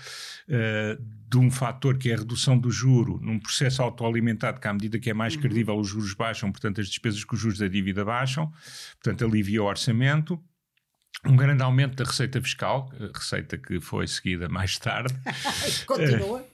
[1.34, 5.00] de um fator que é a redução do juro num processo autoalimentado que à medida
[5.00, 5.42] que é mais uhum.
[5.42, 8.52] credível os juros baixam, portanto as despesas com os juros da dívida baixam,
[9.02, 10.42] portanto alivia o orçamento
[11.26, 15.14] um grande aumento da receita fiscal, receita que foi seguida mais tarde.
[15.88, 16.46] Continua.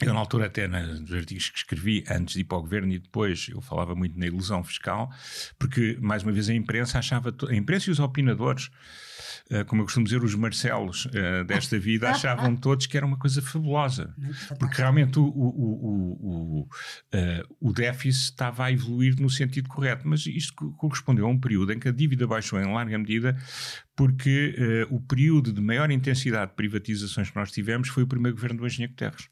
[0.00, 2.98] Eu, na altura, até nos artigos que escrevi, antes de ir para o governo e
[2.98, 5.10] depois, eu falava muito na ilusão fiscal,
[5.58, 9.35] porque, mais uma vez, a imprensa achava, a imprensa e os opinadores eh,
[9.66, 13.40] como eu costumo dizer, os Marcelos uh, desta vida achavam todos que era uma coisa
[13.40, 14.14] fabulosa,
[14.58, 20.06] porque realmente o, o, o, o, uh, o déficit estava a evoluir no sentido correto,
[20.06, 23.36] mas isto correspondeu a um período em que a dívida baixou em larga medida
[23.94, 24.54] porque
[24.90, 28.66] o período de maior intensidade de privatizações que nós tivemos foi o primeiro governo do
[28.66, 29.26] Engenheiro Guterres.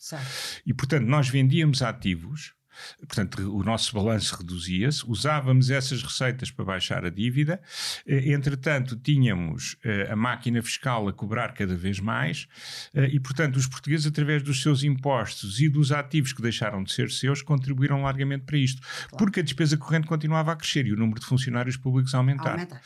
[0.65, 2.55] E, portanto, nós vendíamos ativos
[2.99, 7.61] Portanto, o nosso balanço reduzia-se, usávamos essas receitas para baixar a dívida,
[8.07, 12.47] eh, entretanto, tínhamos eh, a máquina fiscal a cobrar cada vez mais,
[12.95, 16.93] eh, e, portanto, os portugueses, através dos seus impostos e dos ativos que deixaram de
[16.93, 19.17] ser seus, contribuíram largamente para isto, claro.
[19.17, 22.53] porque a despesa corrente continuava a crescer e o número de funcionários públicos a aumentar.
[22.53, 22.81] Aumenta.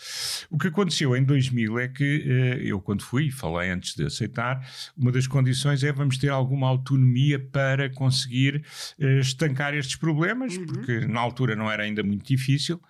[0.50, 2.04] O que aconteceu em 2000 é que
[2.62, 7.38] eu, quando fui, falei antes de aceitar, uma das condições é vamos ter alguma autonomia
[7.38, 8.64] para conseguir
[9.20, 10.66] estancar estes problemas, uhum.
[10.66, 12.80] porque na altura não era ainda muito difícil.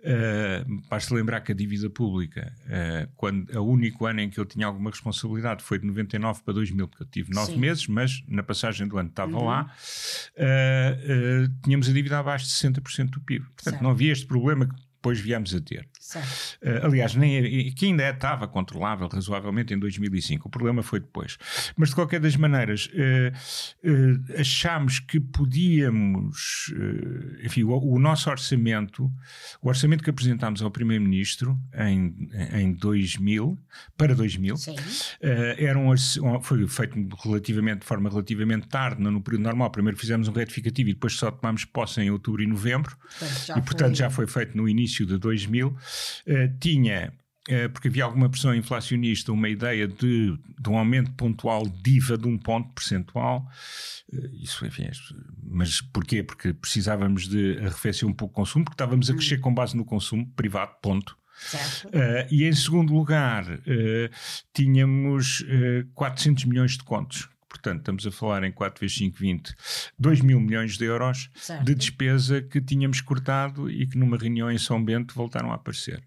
[0.00, 4.44] Uh, basta lembrar que a dívida pública, uh, quando, o único ano em que eu
[4.44, 8.42] tinha alguma responsabilidade foi de 99 para 2000, porque eu tive nove meses, mas na
[8.42, 9.44] passagem do ano estava uhum.
[9.44, 9.74] lá.
[10.36, 13.44] Uh, tínhamos a dívida abaixo de 60% do PIB.
[13.44, 13.82] Portanto, certo.
[13.82, 14.74] não havia este problema que
[15.06, 15.88] depois viemos a ter.
[16.14, 20.46] Uh, aliás, nem, que ainda estava controlável razoavelmente em 2005.
[20.46, 21.36] O problema foi depois.
[21.76, 26.72] Mas, de qualquer das maneiras, uh, uh, achámos que podíamos.
[27.42, 29.10] enfim, o, o, nosso orçamento,
[29.60, 33.58] o orçamento que apresentámos ao Primeiro-Ministro em, em 2000,
[33.96, 34.56] para 2000,
[35.58, 35.94] era um,
[36.42, 39.70] foi feito relativamente, de forma relativamente tarde, no, período normal.
[39.70, 42.96] Primeiro fizemos um retificativo e depois só tomámos posse em outubro e novembro.
[42.96, 43.94] Portanto, e, portanto, foi...
[43.94, 45.76] já foi feito no início de 2000, uh,
[46.60, 47.12] tinha
[47.48, 52.26] uh, porque havia alguma pressão inflacionista, uma ideia de, de um aumento pontual diva de
[52.26, 53.48] um ponto percentual.
[54.12, 54.88] Uh, isso, enfim,
[55.42, 56.22] mas porquê?
[56.22, 59.16] Porque precisávamos de arrefecer um pouco o consumo, porque estávamos a hum.
[59.16, 61.16] crescer com base no consumo privado, ponto.
[61.84, 64.10] Uh, e em segundo lugar, uh,
[64.54, 69.54] tínhamos uh, 400 milhões de contos Portanto, estamos a falar em 4 vezes 5, 20,
[69.98, 71.64] 2 mil milhões de euros certo.
[71.64, 76.02] de despesa que tínhamos cortado e que numa reunião em São Bento voltaram a aparecer.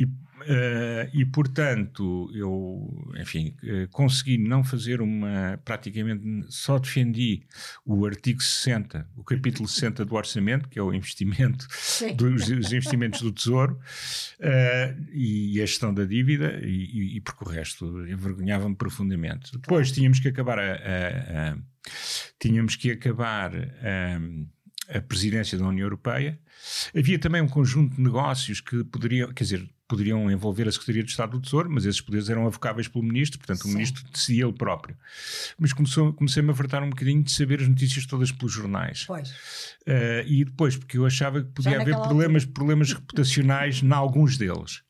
[0.00, 5.60] E, uh, e portanto, eu, enfim, uh, consegui não fazer uma.
[5.62, 7.42] Praticamente só defendi
[7.84, 11.66] o artigo 60, o capítulo 60 do orçamento, que é o investimento,
[12.16, 13.78] dos, os investimentos do Tesouro,
[14.40, 19.52] uh, e a gestão da dívida, e, e, e porque o resto envergonhava-me profundamente.
[19.52, 21.56] Depois tínhamos que acabar a, a, a
[22.38, 26.40] tínhamos que acabar a, a presidência da União Europeia
[26.96, 31.10] Havia também um conjunto de negócios que poderiam, quer dizer, poderiam envolver a Secretaria de
[31.10, 33.70] Estado do Tesouro, mas esses poderes eram avocáveis pelo Ministro, portanto Sim.
[33.70, 34.96] o Ministro decidia ele próprio.
[35.58, 39.04] Mas comecei-me a fartar um bocadinho de saber as notícias todas pelos jornais.
[39.04, 39.30] Pois.
[39.82, 44.82] Uh, e depois, porque eu achava que podia haver problemas, problemas reputacionais em alguns deles.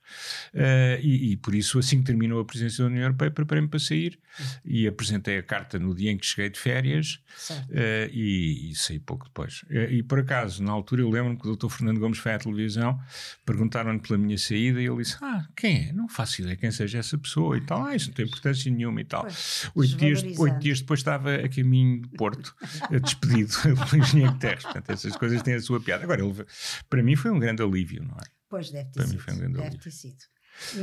[0.55, 3.79] Uh, e, e, por isso, assim que terminou a presidência da União Europeia, preparei-me para
[3.79, 4.19] sair
[4.65, 7.21] e apresentei a carta no dia em que cheguei de férias
[7.51, 9.63] uh, e, e, saí pouco depois.
[9.71, 11.69] Uh, e por acaso, na altura, eu lembro-me que o Dr.
[11.69, 12.99] Fernando Gomes foi à televisão,
[13.45, 15.93] perguntaram-lhe pela minha saída e ele disse: Ah, quem é?
[15.93, 17.85] Não faço ideia quem seja essa pessoa e tal.
[17.85, 19.27] Ah, isso não tem importância nenhuma e tal.
[19.75, 22.55] oito, dias, oito dias depois estava a caminho de Porto,
[23.03, 24.65] despedido pelo engenheiro Terres.
[24.65, 26.05] Portanto, essas coisas têm a sua piada.
[26.05, 26.45] Agora, ele,
[26.89, 28.40] para mim foi um grande alívio, não é?
[28.51, 29.53] Pois deve ter sido.
[29.53, 30.17] Deve ter sido.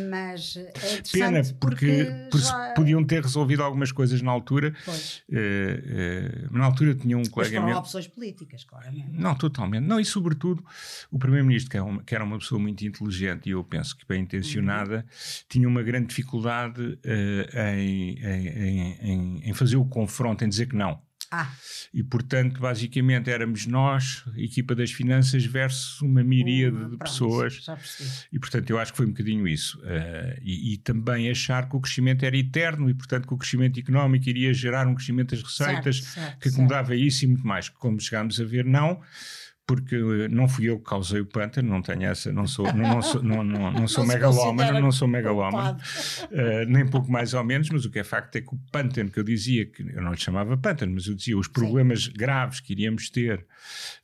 [0.09, 0.71] Mas é
[1.11, 2.73] Pena, porque, porque já...
[2.73, 4.73] podiam ter resolvido algumas coisas na altura.
[5.29, 7.77] Eh, eh, na altura tinha um Mas colega foram meu.
[7.77, 9.09] opções políticas, claramente.
[9.11, 9.83] Não, totalmente.
[9.85, 10.63] Não, e sobretudo
[11.11, 14.05] o Primeiro-Ministro, que, é uma- que era uma pessoa muito inteligente e eu penso que
[14.07, 15.05] bem intencionada,
[15.49, 20.67] tinha uma grande dificuldade eh, em, em- em- em- em fazer o confronto, em dizer
[20.67, 20.99] que não.
[21.31, 21.51] Ah,
[21.93, 27.65] E, portanto, basicamente éramos nós, a equipa das finanças, versus uma miríade de pessoas.
[28.31, 29.79] E, portanto, eu acho que foi um bocadinho isso.
[29.83, 33.79] Eh, e, e também achar que o crescimento era eterno e, portanto, que o crescimento
[33.79, 37.69] económico iria gerar um crescimento das receitas Certo, certo, que acomodava isso e muito mais.
[37.69, 39.01] Como chegámos a ver, não.
[39.67, 42.87] Porque eh, não fui eu que causei o pântano, não tenho essa, não sou, não,
[42.95, 45.77] não sou, não, não, não sou megalómano, não sou megalómano,
[46.31, 49.11] eh, nem pouco mais ou menos, mas o que é facto é que o pântano
[49.11, 52.61] que eu dizia, que eu não lhe chamava pântano, mas eu dizia os problemas graves
[52.61, 53.45] que iríamos ter,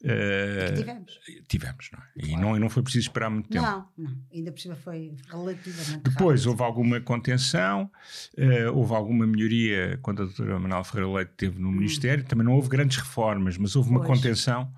[0.01, 1.19] Que tivemos.
[1.47, 2.03] tivemos, não é?
[2.27, 3.63] E não, e não foi preciso esperar muito tempo.
[3.65, 4.11] Não, não.
[4.33, 6.49] Ainda por cima foi relativamente Depois rápido.
[6.51, 7.89] houve alguma contenção,
[8.35, 12.23] eh, houve alguma melhoria quando a doutora Manuel Ferreira Leite esteve no Ministério.
[12.25, 14.03] Também não houve grandes reformas, mas houve uma Hum.
[14.03, 14.19] Pois.
[14.19, 14.69] contenção.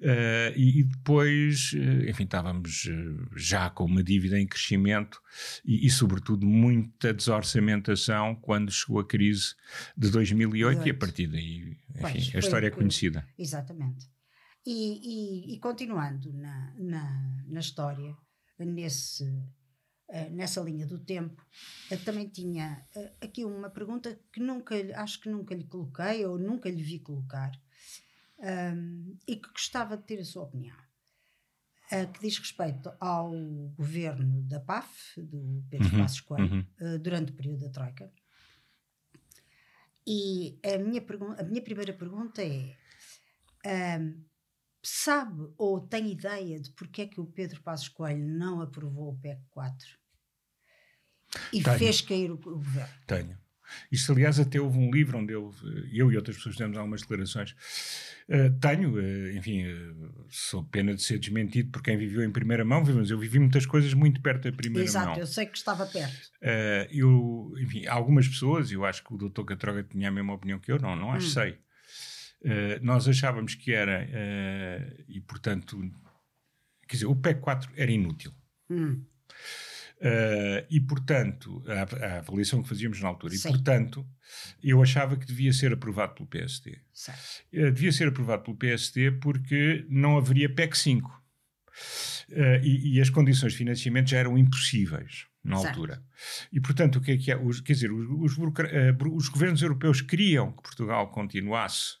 [0.00, 5.20] Eh, e, e depois, eh, enfim, estávamos eh, já com uma dívida em crescimento
[5.64, 9.54] e, e, sobretudo, muita desorçamentação quando chegou a crise
[9.96, 10.98] de 2008 e a 2008.
[10.98, 13.26] partir daí, enfim, Pois, a história é conhecida.
[13.36, 14.08] Exatamente.
[14.64, 18.14] E, e- continuando na, na, na história,
[18.58, 19.24] nesse,
[20.30, 21.44] nessa linha do tempo,
[22.04, 22.84] também tinha
[23.20, 27.50] aqui uma pergunta que nunca, acho que nunca lhe coloquei ou nunca lhe vi colocar
[28.40, 30.76] ahm, e que gostava de ter a sua opinião.
[31.90, 33.30] eh, que diz respeito ao
[33.76, 36.66] governo da PAF, do Pedro Uhum, Passos Coelho, uhum.
[36.80, 38.12] eh, durante o período da Troika.
[40.06, 41.02] E a minha,
[41.38, 42.76] a minha primeira pergunta é:
[43.64, 44.22] ahm,
[44.82, 49.18] sabe ou tem ideia de porque é que o Pedro Passos Coelho não aprovou o
[49.18, 49.98] PEC 4
[51.52, 51.78] e Tenho.
[51.78, 52.94] fez cair o, o governo?
[53.06, 53.38] Tenho.
[53.90, 55.54] Isto, aliás, até houve um livro onde eu,
[55.92, 57.52] eu e outras pessoas demos algumas declarações.
[58.28, 62.64] Uh, tenho, uh, enfim, uh, sou pena de ser desmentido por quem viveu em primeira
[62.64, 65.18] mão, mas eu vivi muitas coisas muito perto da primeira Exato, mão.
[65.18, 66.30] eu sei que estava perto.
[66.90, 69.44] Eu, enfim, algumas pessoas, eu acho que o Dr.
[69.44, 71.30] Catroga tinha a mesma opinião que eu, não, não acho, Hum.
[71.30, 71.58] sei.
[72.82, 74.06] Nós achávamos que era,
[75.08, 75.78] e portanto,
[76.86, 78.32] quer dizer, o PEC 4 era inútil.
[78.70, 79.02] Hum,
[80.00, 83.48] Uh, e, portanto, a, a avaliação que fazíamos na altura, Sim.
[83.48, 84.06] e, portanto,
[84.62, 86.78] eu achava que devia ser aprovado pelo PSD.
[87.52, 91.08] Uh, devia ser aprovado pelo PSD porque não haveria PEC 5.
[92.30, 95.74] Uh, e, e as condições de financiamento já eram impossíveis na Certo.
[95.74, 96.02] altura.
[96.52, 97.36] E, portanto, o que é que é?
[97.36, 101.96] Os, quer dizer, os, os os governos europeus queriam que Portugal continuasse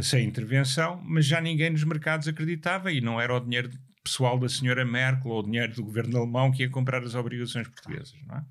[0.00, 3.70] sem intervenção, mas já ninguém nos mercados acreditava e não era o dinheiro
[4.02, 7.68] pessoal da senhora Merkel ou o dinheiro do governo alemão que ia comprar as obrigações
[7.68, 8.44] portuguesas, não é?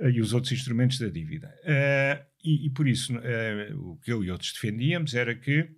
[0.00, 1.54] Eh, E os outros instrumentos da dívida.
[1.64, 5.68] Eh, e, e por isso, eh, o que eu e outros defendíamos era que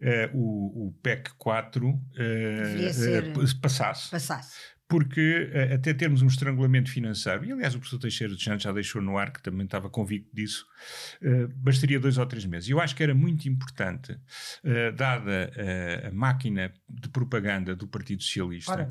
[0.00, 4.56] eh, o, o PEC 4 eh, Devia eh, ser- p- passasse Passasse.
[4.92, 8.72] Porque eh, até termos um estrangulamento financeiro, e aliás o professor Teixeira de Santos já
[8.72, 10.66] deixou no ar, que também estava convicto disso,
[11.22, 12.68] eh, bastaria dois ou três meses.
[12.68, 14.14] E eu acho que era muito importante,
[14.62, 15.50] eh, dada
[16.06, 18.90] a máquina de propaganda do Partido Socialista,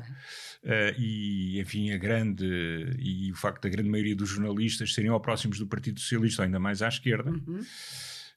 [0.98, 2.46] e enfim a grande,
[2.98, 6.46] e o facto da grande maioria dos jornalistas serem ou próximos do Partido Socialista, ou
[6.46, 7.60] ainda mais à esquerda, Uhum.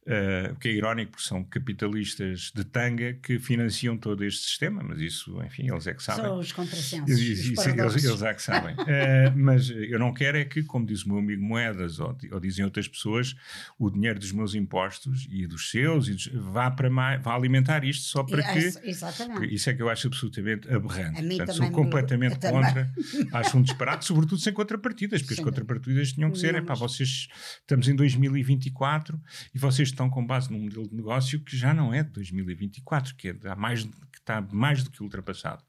[0.08, 4.84] Uh, o que é irónico, porque são capitalistas de tanga que financiam todo este sistema,
[4.84, 6.26] mas isso, enfim, eles é que sabem.
[6.26, 7.10] São os contrassensos.
[7.12, 8.04] Os eles, paradoxos.
[8.04, 8.76] eles é que sabem.
[8.88, 12.40] Eh, mas eu não quero é que, como diz o meu amigo Moedas, ou, ou
[12.40, 13.36] dizem outras pessoas,
[13.80, 17.84] o dinheiro dos meus impostos e dos seus e dos- vá, para mais, vá alimentar
[17.84, 18.60] isto só para que.
[18.60, 19.54] é, Exatamente.
[19.56, 21.20] Isso é que eu acho absolutamente aberrante.
[21.28, 22.62] Portanto, sou me- completamente também.
[22.62, 22.92] contra.
[23.34, 25.42] Acho um disparate, sobretudo sem contrapartidas, porque Sim.
[25.42, 27.28] as contrapartidas tinham que ser: é pá, vocês
[27.62, 29.20] estamos em 2024
[29.54, 33.16] e vocês estão com base num modelo de negócio que já não é de 2024,
[33.16, 35.64] que, é de há mais, que está mais do que ultrapassado.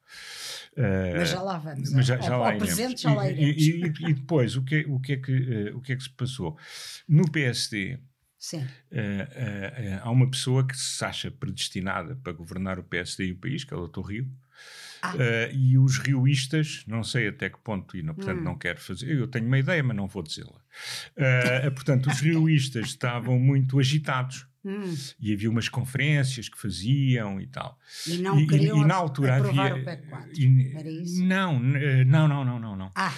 [0.76, 1.92] Eh, Mas já lá vamos.
[1.92, 2.66] mas já, ao, já ao lá iremos.
[2.74, 3.62] presente já lá E- iremos.
[3.62, 3.70] e,
[4.06, 6.02] e- e depois, o que, é- o, que é que, eh, o que é que
[6.02, 6.58] se passou?
[7.08, 7.98] No PSD,
[8.38, 8.66] Sim.
[8.90, 13.64] eh, há uma pessoa que se acha predestinada para governar o PSD e o país,
[13.64, 14.00] que é o Dr.
[14.02, 14.30] Rio.
[15.02, 15.14] Ah.
[15.18, 18.44] Eh, e os rioístas, não sei até que ponto, e não, portanto Hum.
[18.44, 20.60] não quero fazer, eu tenho uma ideia, mas não vou dizê-la.
[21.16, 24.92] Eh, portanto, os rioístas estavam muito agitados Hum.
[25.20, 27.78] e havia umas conferências que faziam e tal.
[28.04, 29.76] E não e, e- e na altura havia.
[29.76, 30.30] o PEC 4.
[30.34, 31.22] e-?
[31.24, 32.90] Não, não, não, não, não, não.
[32.96, 33.14] Ah,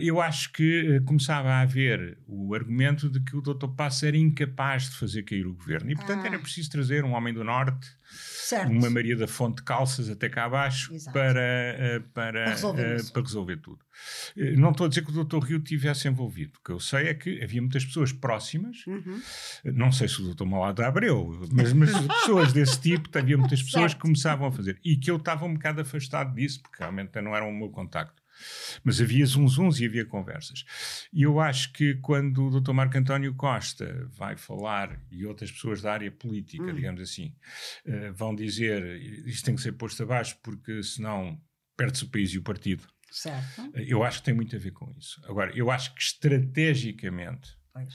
[0.00, 3.68] eu acho que começava a haver o argumento de que o Dr.
[3.74, 6.26] Passo era incapaz de fazer cair o governo e, portanto, Ah.
[6.26, 7.88] era preciso trazer um homem do Norte,
[8.48, 8.70] certo.
[8.70, 11.12] uma Maria da Fonte de calças até cá abaixo, Exato.
[11.12, 13.78] para, eh, para, Para resolver eh, para resolver tudo.
[14.36, 15.38] Eh, não estou a dizer que o Dr.
[15.44, 16.58] Rio tivesse envolvido.
[16.60, 19.20] O que eu sei é que havia muitas pessoas próximas, Uhum.
[19.64, 20.44] não sei se o Dr.
[20.44, 21.90] Malado Abreu, mas, mas
[22.20, 23.96] pessoas desse tipo, havia muitas pessoas Certo.
[23.96, 24.78] que começavam a fazer.
[24.84, 28.22] E que eu estava um bocado afastado disso, porque realmente não era o meu contacto.
[28.84, 30.64] Mas havia zunzuns e havia conversas.
[31.12, 32.72] E eu acho que quando o Dr.
[32.72, 36.74] Marco António Costa vai falar, e outras pessoas da área política, Hum.
[36.74, 37.34] digamos assim,
[37.84, 38.84] eh, vão dizer
[39.26, 41.40] isto tem que ser posto abaixo porque senão
[41.76, 42.86] perde-se o país e o partido.
[43.10, 43.70] Certo.
[43.74, 45.20] Eu acho que tem muito a ver com isso.
[45.26, 47.56] Agora, eu acho que estrategicamente.
[47.72, 47.88] Pois.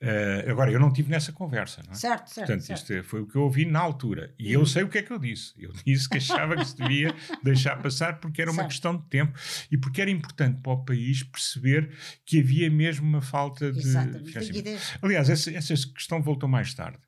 [0.00, 1.94] Eh, agora, eu não tive nessa conversa, não é?
[1.94, 2.46] Certo, certo.
[2.46, 2.92] Portanto, certo.
[2.92, 4.34] isto foi o que eu ouvi na altura.
[4.38, 4.60] E Uhum.
[4.62, 5.54] eu sei o que é que eu disse.
[5.58, 8.68] Eu disse que achava que se devia deixar passar porque era uma Certo.
[8.68, 9.32] questão de tempo
[9.70, 11.90] e porque era importante para o país perceber
[12.24, 14.32] que havia mesmo uma falta de Exatamente.
[15.00, 16.98] Aliás, essa, essa questão voltou mais tarde.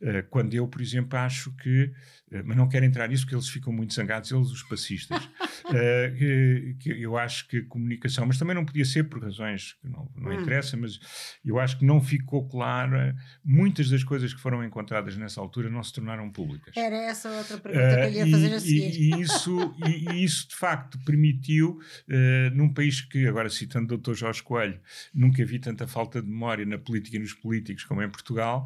[0.00, 1.92] Eh, quando eu, por exemplo, acho que,
[2.30, 5.18] eh, mas não quero entrar nisso porque eles ficam muito zangados, eles, os passistas,
[5.74, 9.72] eh, que, que eu acho que a comunicação, mas também não podia ser por razões
[9.80, 10.34] que não, não Hum.
[10.40, 11.00] interessa, mas
[11.44, 15.82] eu acho que não ficou clara, muitas das coisas que foram encontradas nessa altura não
[15.82, 16.76] se tornaram públicas.
[16.76, 18.94] Era essa outra pergunta que eu ia fazer a e, seguir.
[19.00, 21.78] e- e isso, e, e isso de facto permitiu,
[22.54, 24.14] num país que, agora citando o Dr.
[24.14, 24.80] Jorge Coelho,
[25.12, 28.64] nunca vi tanta falta de memória na política e nos políticos como em Portugal,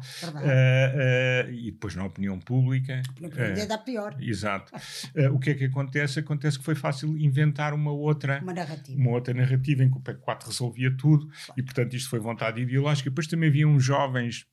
[1.23, 3.01] Eh, eh, e depois na opinião pública.
[3.19, 4.15] Não eh, podia dar pior.
[4.19, 4.71] Exato.
[5.15, 6.19] Eh, o que é que acontece?
[6.19, 8.99] Acontece que foi fácil inventar uma outra Uma narrativa.
[8.99, 12.61] uma outra narrativa em que o PEC 4 resolvia tudo e, portanto, isto foi vontade
[12.61, 13.09] ideológica.
[13.09, 14.45] Depois também havia uns jovens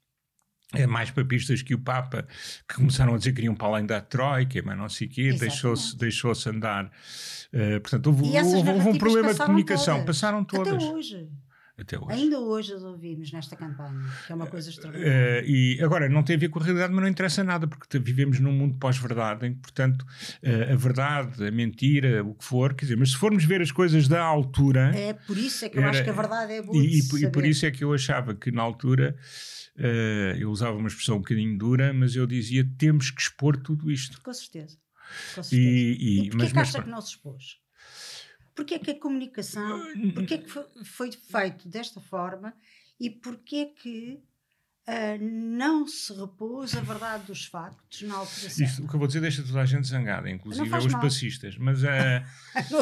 [0.74, 2.26] eh, mais papistas que o Papa
[2.68, 5.32] que começaram a dizer que queriam para além da Troika, mas não sei o quê,
[5.32, 6.90] deixou-se deixou andar.
[7.52, 9.94] Eh, portanto, houve, houve- houve um problema de comunicação.
[9.94, 10.06] todas.
[10.06, 10.74] Passaram todas.
[10.74, 11.28] Até hoje.
[11.80, 12.12] Até hoje.
[12.12, 15.40] Ainda hoje as ouvimos nesta campanha, que é uma coisa extraordinária.
[15.40, 17.98] Eh, e agora não tem a ver com a realidade, mas não interessa nada, porque
[17.98, 20.04] vivemos num mundo pós-verdade, em que, portanto,
[20.42, 23.72] eh, a verdade, a mentira, o que for, quer dizer, mas se formos ver as
[23.72, 26.62] coisas da altura, É por isso é que eu Era- acho que a verdade é
[26.62, 29.16] boa E, e por- e isso é que eu achava que na altura
[29.78, 33.90] eh, eu usava uma expressão um bocadinho dura, mas eu dizia temos que expor tudo
[33.90, 34.20] isto.
[34.22, 34.76] Com certeza.
[35.34, 35.54] Com certeza.
[35.56, 37.58] E, E, e- porquê mas, que mas acha que não se expôs?
[38.60, 39.80] Porquê que a comunicação,
[40.14, 40.50] porquê que
[40.84, 42.52] foi, feito desta forma
[43.00, 44.20] e porquê que
[44.86, 48.82] ah, não se repôs a verdade dos factos na altura isto, certa?
[48.82, 51.00] o que eu vou dizer deixa toda a gente zangada, inclusive faz os mal.
[51.00, 51.56] passistas.
[51.56, 51.78] Mas
[52.54, 52.80] estou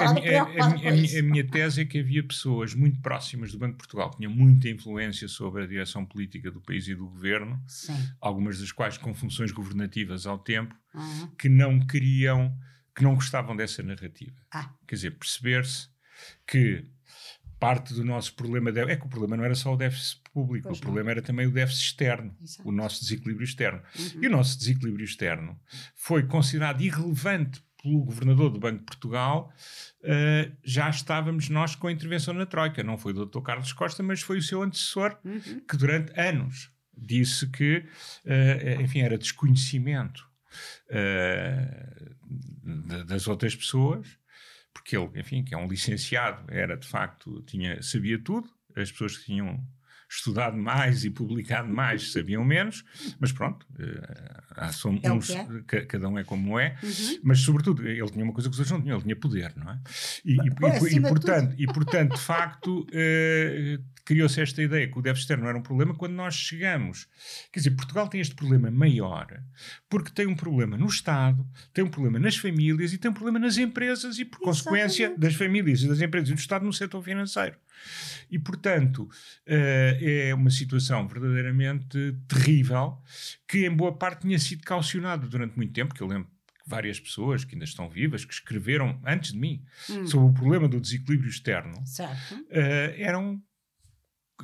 [0.00, 4.18] a, a minha tese é que havia pessoas muito próximas do Banco de Portugal, que
[4.18, 7.96] tinham muita influência sobre a direção política do país e do governo, Sim.
[8.20, 11.26] algumas das quais com funções governativas ao tempo, Uhum.
[11.36, 12.56] que não queriam,
[12.94, 14.36] que não gostavam dessa narrativa.
[14.52, 14.70] Ah.
[14.86, 15.88] Quer dizer, perceber-se
[16.46, 16.84] que
[17.58, 20.68] parte do nosso problema de- é que o problema não era só o déficit público,
[20.68, 20.84] Pois o não.
[20.84, 22.68] problema era também o déficit externo, Exato.
[22.68, 23.82] o nosso desequilíbrio externo.
[23.98, 24.22] Uhum.
[24.24, 25.58] E o nosso desequilíbrio externo
[25.94, 29.52] foi considerado irrelevante pelo governador do Banco de Portugal,
[30.02, 32.82] eh, já estávamos nós com a intervenção na Troika.
[32.82, 33.40] Não foi o Dr.
[33.42, 35.60] Carlos Costa, mas foi o seu antecessor, Uhum.
[35.68, 37.84] que durante anos disse que,
[38.24, 40.26] eh, enfim, era desconhecimento
[40.90, 42.12] eh,
[42.86, 44.18] da- das outras pessoas,
[44.72, 49.16] porque ele, enfim, que é um licenciado, era de facto, tinha, sabia tudo, as pessoas
[49.18, 49.64] que tinham
[50.08, 52.84] estudado mais e publicado mais sabiam menos,
[53.18, 55.44] mas pronto, eh, há- são É uns, é.
[55.66, 57.18] ca- cada um é como é, Uhum.
[57.24, 59.72] mas sobretudo ele tinha uma coisa que os outros não tinham, ele tinha poder, não
[59.72, 59.80] é?
[60.24, 64.98] E, e- Bom, e- e, portanto, e portanto, de facto, eh, criou-se esta ideia que
[64.98, 67.08] o déficit externo era um problema quando nós chegamos.
[67.50, 69.26] Quer dizer, Portugal tem este problema maior
[69.88, 73.38] porque tem um problema no Estado, tem um problema nas famílias e tem um problema
[73.38, 75.20] nas empresas e, por consequência, Exatamente.
[75.20, 77.56] das famílias e das empresas e do Estado no setor financeiro.
[78.30, 79.08] E, portanto,
[79.46, 82.98] eh, é uma situação verdadeiramente terrível
[83.48, 86.98] que, em boa parte, tinha sido calcionada durante muito tempo, que eu lembro que várias
[87.00, 90.06] pessoas que ainda estão vivas, que escreveram antes de mim Hum.
[90.06, 91.74] sobre o problema do desequilíbrio externo,
[92.50, 93.42] eh, eram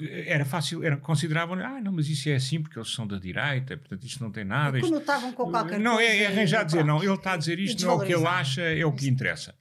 [0.00, 3.76] era fácil, era, consideravam, ah, não, mas isso é assim porque eles são da direita,
[3.76, 4.78] portanto isto não tem nada.
[4.78, 6.08] isto- Conotavam com qualquer não, coisa.
[6.12, 8.00] é, é arranjar e dizer, não, ele está a dizer E isto, não é o
[8.06, 9.54] que ele acha, é o que interessa.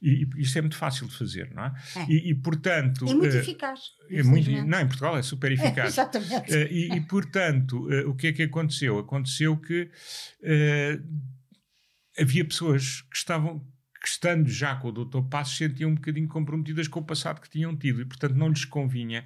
[0.00, 1.72] E, e isso é muito fácil de fazer, não é?
[1.96, 2.06] É.
[2.08, 3.06] E, e, portanto.
[3.06, 3.80] É muito eh, eficaz.
[4.10, 5.88] é muito- não, em Portugal é super É, eficaz.
[5.92, 6.52] exatamente.
[6.54, 8.98] Eh, e, e, portanto, eh, o que é que aconteceu?
[8.98, 9.90] Aconteceu que
[10.42, 10.98] eh,
[12.18, 13.62] havia pessoas que estavam,
[14.04, 15.22] que estando já com o Dr.
[15.30, 18.66] Passos, sentiam um bocadinho comprometidas com o passado que tinham tido e, portanto, não lhes
[18.66, 19.24] convinha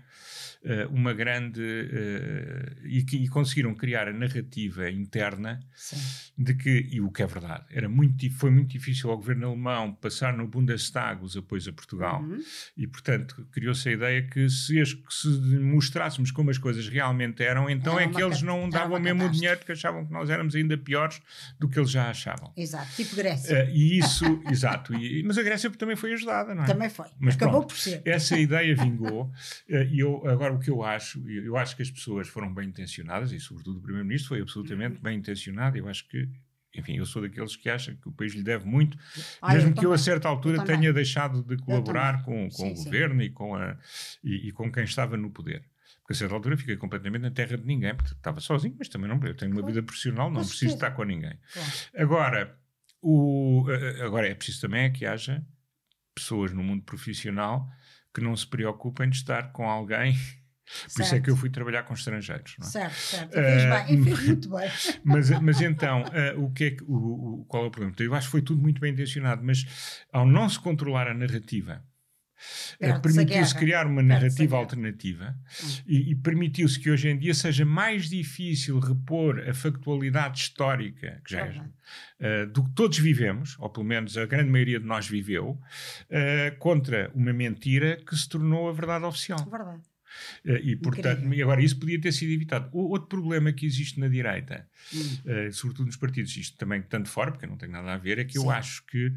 [0.65, 1.61] eh, uma grande.
[1.63, 5.97] eh, e, e conseguiram criar a narrativa interna Sim.
[6.39, 9.93] de que, e o que é verdade, era muito, foi muito difícil ao governo alemão
[9.95, 12.23] passar no Bundestag os apoios a Portugal.
[12.23, 12.39] Uhum.
[12.77, 17.43] E, portanto, criou-se a ideia que se, as- que se mostrássemos como as coisas realmente
[17.43, 20.31] eram, então Era é que eles não davam mesmo o dinheiro, que achavam que nós
[20.31, 21.21] éramos ainda piores
[21.59, 22.53] do que eles já achavam.
[22.57, 22.89] Exato.
[22.97, 23.55] Tipo Grécia.
[23.55, 24.95] Eh, e isso, exato, exato.
[24.95, 26.67] E, mas a Grécia também foi ajudada, não é?
[26.67, 27.07] Também foi.
[27.19, 28.03] Mas Acabou pronto, por ser.
[28.05, 29.33] Essa ideia vingou.
[29.69, 32.69] eh, E eu, agora, o que eu acho, eu acho que as pessoas foram bem
[32.69, 35.77] intencionadas, e sobretudo o Primeiro-Ministro foi absolutamente bem intencionado.
[35.77, 36.29] Eu acho que,
[36.75, 38.97] enfim, eu sou daqueles que acham que o país lhe deve muito,
[39.41, 42.73] Ah, mesmo eu que eu, a certa altura, tenha deixado de colaborar com, com Sim,
[42.73, 42.85] o sim.
[42.85, 43.77] governo e com, a,
[44.23, 45.65] e, e com quem estava no poder.
[46.01, 49.09] Porque a certa altura fiquei completamente na terra de ninguém, porque estava sozinho, mas também
[49.11, 49.21] não.
[49.27, 51.39] Eu tenho uma vida profissional, não preciso estar com ninguém.
[51.53, 51.69] Claro.
[51.99, 52.59] Agora,
[53.03, 53.65] o,
[54.05, 55.45] agora é preciso também é que haja
[56.15, 57.69] pessoas no mundo profissional
[58.15, 60.13] que não se preocupem de estar com alguém.
[60.15, 61.25] Por isso é Certo.
[61.25, 62.55] que eu fui trabalhar com estrangeiros.
[62.59, 62.71] Não é?
[62.71, 63.35] Certo, certo.
[63.39, 64.71] Eh, Fez bem, e fez muito bem.
[65.05, 67.93] mas, mas então, eh, o que é que, o, o- qual é o problema?
[67.95, 71.15] Então, Eu acho que foi tudo muito bem intencionado, mas ao não se controlar a
[71.15, 71.83] narrativa,
[72.81, 75.69] eh, Perde-se a permitiu-se criar uma narrativa alternativa Hum.
[75.87, 81.33] e, e permitiu-se que hoje em dia seja mais difícil repor a factualidade histórica, que
[81.33, 81.63] já é,
[82.21, 85.59] eh, do que todos vivemos, ou pelo menos a grande maioria de nós viveu,
[86.11, 89.39] eh, contra uma mentira que se tornou a verdade oficial.
[89.51, 89.83] Verdade.
[90.45, 91.45] Eh, e, portanto, Incrível.
[91.47, 92.69] agora isso podia ter sido evitado.
[92.73, 95.19] O outro problema que existe na direita, Hum.
[95.27, 98.25] eh, sobretudo nos partidos, isto também tanto fora, porque não tem nada a ver, é
[98.25, 98.51] que eu Sim.
[98.51, 99.13] acho que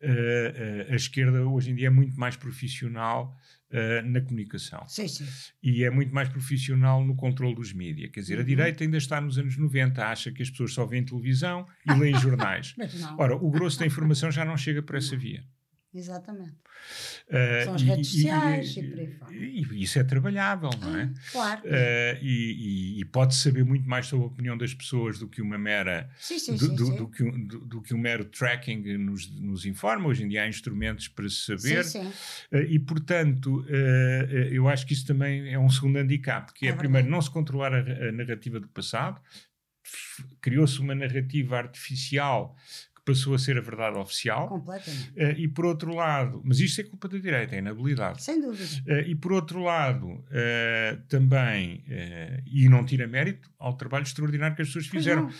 [0.00, 3.36] eh, eh, a esquerda hoje em dia é muito mais profissional
[3.70, 5.26] eh, na comunicação Sim, sim.
[5.62, 8.10] e é muito mais profissional no controle dos mídias.
[8.10, 8.44] Quer dizer, a Uhum.
[8.46, 12.14] direita ainda está nos anos 90, acha que as pessoas só veem televisão e leem
[12.16, 12.74] jornais.
[13.16, 15.42] Ora, o grosso da informação já não chega por essa via.
[15.94, 16.54] Exatamente.
[17.28, 19.34] Eh, São as e- redes e- sociais e, e por aí fora.
[19.34, 21.12] e isso é trabalhável, não é?
[21.30, 21.60] Claro.
[21.64, 25.42] Eh, e, e- e pode saber muito mais sobre a opinião das pessoas do que
[25.42, 26.74] uma mera sim, sim, do, sim.
[26.76, 30.08] do- do que, um- do, do que um mero tracking nos, nos informa.
[30.08, 32.12] Hoje em dia há instrumentos para se saber Sim, sim.
[32.50, 33.64] Eh, e, portanto,
[34.50, 37.30] eu acho que isso também é um segundo handicap, que é, É primeiro, não se
[37.30, 39.20] controlar a, a narrativa do passado,
[40.40, 42.56] criou-se uma narrativa artificial
[43.04, 45.12] passou a ser a verdade oficial, Completamente.
[45.16, 48.22] Eh, e por outro lado, mas isto é culpa da direita, é inabilidade.
[48.22, 48.64] Sem dúvida.
[48.86, 51.84] Eh, e por outro lado, eh, também,
[52.46, 55.22] e não tira mérito ao trabalho extraordinário que as pessoas Pois fizeram.
[55.24, 55.32] não.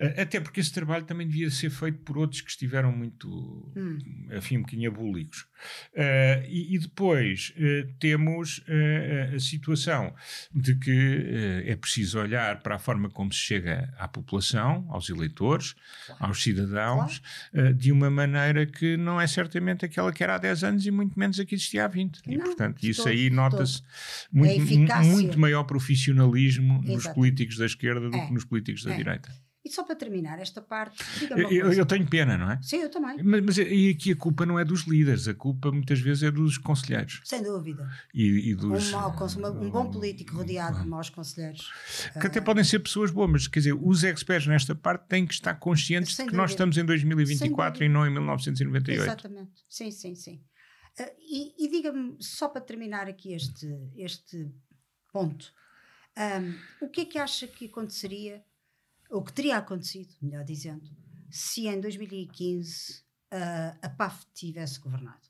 [0.00, 3.28] Eh, até porque esse trabalho também devia ser feito por outros que estiveram muito,
[3.76, 3.98] Hum.
[4.32, 5.46] enfim, um bocadinho abúlicos.
[5.92, 10.14] Eh, e, e depois eh, temos eh, a situação
[10.54, 15.74] de que é preciso olhar para a forma como se chega à população, aos eleitores,
[16.20, 17.20] aos cidadãos,
[17.52, 20.90] eh, de uma maneira que não é certamente aquela que era há 10 anos e
[20.92, 22.20] muito menos a que existia há 20.
[22.26, 23.82] e, Não, portanto, de isso todo, aí nota-se
[24.30, 24.64] muito,
[25.06, 28.26] muito maior profissionalismo nos políticos da esquerda do É.
[28.26, 28.96] que nos políticos da É.
[28.96, 29.47] direita.
[29.64, 31.02] E só para terminar esta parte,
[31.36, 32.60] Eu, eu- tenho pena, não é?
[32.62, 33.22] Sim, eu também.
[33.22, 36.30] Mas, mas e aqui a culpa não é dos líderes, a culpa muitas vezes é
[36.30, 37.86] dos conselheiros Sem dúvida.
[38.14, 38.90] e, e Um, dos.
[38.92, 41.70] mau cons- uma- um bom político rodeado de maus conselheiros.
[42.20, 45.34] Que até podem ser pessoas boas, mas quer dizer, os experts nesta parte têm que
[45.34, 46.52] estar conscientes de que nós dúvida.
[46.52, 49.02] estamos em 2024 Sem e não em 1998.
[49.02, 49.52] Exatamente.
[49.68, 50.40] Sim, sim, sim.
[51.00, 54.50] Ah, e e diga-me, só para terminar aqui este, este
[55.12, 55.52] ponto,
[56.16, 58.42] ahm, o que é que acha que aconteceria,
[59.08, 60.82] ou que teria acontecido, melhor dizendo,
[61.30, 65.26] se em 2015 ah, a PAF tivesse governado?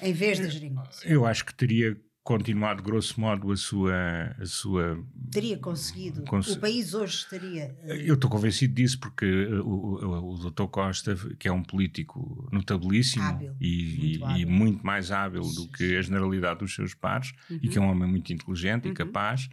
[0.00, 1.06] Em vez da geringonça.
[1.06, 3.92] Eu acho que teria continuado, grosso modo, a sua.
[4.38, 6.22] A sua Teria conseguido.
[6.24, 7.76] Cons- O país hoje estaria.
[7.82, 10.66] ah, eu estou convencido disso porque uh, o, o, o Dr.
[10.68, 15.66] Costa, que é um político notabilíssimo Hábil, e, muito e- e muito mais hábil do
[15.68, 17.60] que a generalidade dos seus pares, e Uhum.
[17.72, 18.94] que é um homem muito inteligente e Uhum.
[18.94, 19.48] capaz,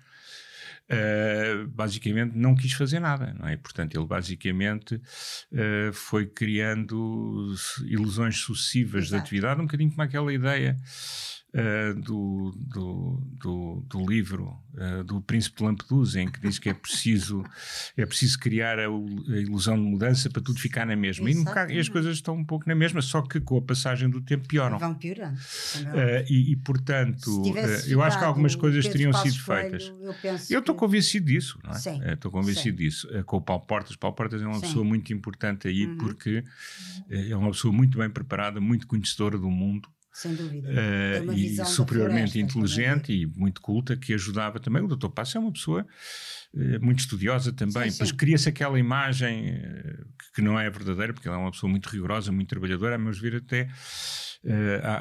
[0.92, 3.58] uh, basicamente não quis fazer nada, não é?
[3.58, 7.54] Portanto, ele basicamente uh, foi criando
[7.86, 9.24] ilusões sucessivas de Exato.
[9.24, 10.78] atividade, um bocadinho como aquela ideia
[11.56, 16.70] uh, do, do, do, do livro uh, do Príncipe de Lampedusa, em que diz que
[16.70, 17.44] é preciso,
[17.96, 21.30] é preciso criar a, a ilusão de mudança para tudo ficar na mesma.
[21.30, 21.36] E,
[21.70, 24.48] e as coisas estão um pouco na mesma, só que com a passagem do tempo
[24.48, 24.78] pioram.
[24.78, 25.38] Vão piorando.
[25.38, 27.44] Uh, e, e, portanto,
[27.88, 29.94] eu acho que algumas coisas teriam sido feitas.
[30.50, 32.14] Eu estou que- convencido disso, não é?
[32.14, 32.84] Estou convencido sim.
[32.84, 33.08] disso.
[33.26, 33.96] Com o Paulo Portas.
[33.96, 34.62] Paulo Portas é uma Sim.
[34.62, 35.98] pessoa muito importante aí Uhum.
[35.98, 36.44] porque
[37.10, 40.70] é uma pessoa muito bem preparada, muito conhecedora do mundo Sem dúvida.
[41.14, 44.82] Tem uma e superiormente floresta inteligente e muito culta que ajudava também.
[44.82, 45.10] O Dr.
[45.10, 45.86] Passo é uma pessoa
[46.56, 47.92] eh, muito estudiosa também.
[47.92, 48.16] Sim, sim.
[48.16, 49.98] cria-se aquela imagem eh,
[50.34, 53.20] que- não é verdadeira, porque ela é uma pessoa muito rigorosa, muito trabalhadora, a meus
[53.20, 53.68] ver até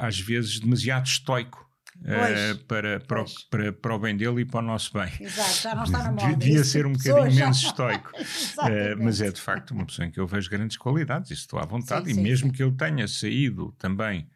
[0.01, 1.63] às vezes demasiado estoico.
[2.03, 3.43] Pois, para, para, o, pois.
[3.49, 5.09] para, para o bem dele e para o nosso bem.
[5.17, 6.35] Exato, já não está na moda.
[6.35, 8.11] Devia ser um bocadinho menos estoico.
[9.01, 11.65] Mas é de facto uma pessoa em que eu vejo grandes qualidades, isso estou à
[11.65, 14.27] vontade, Sim, e sim, mesmo que eu tenha saído também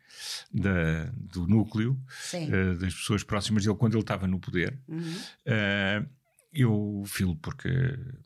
[0.54, 2.00] da, do núcleo
[2.34, 5.16] eh, das pessoas próximas dele quando ele estava no poder, Uhum.
[5.46, 6.04] eh,
[6.52, 7.70] eu filo porque,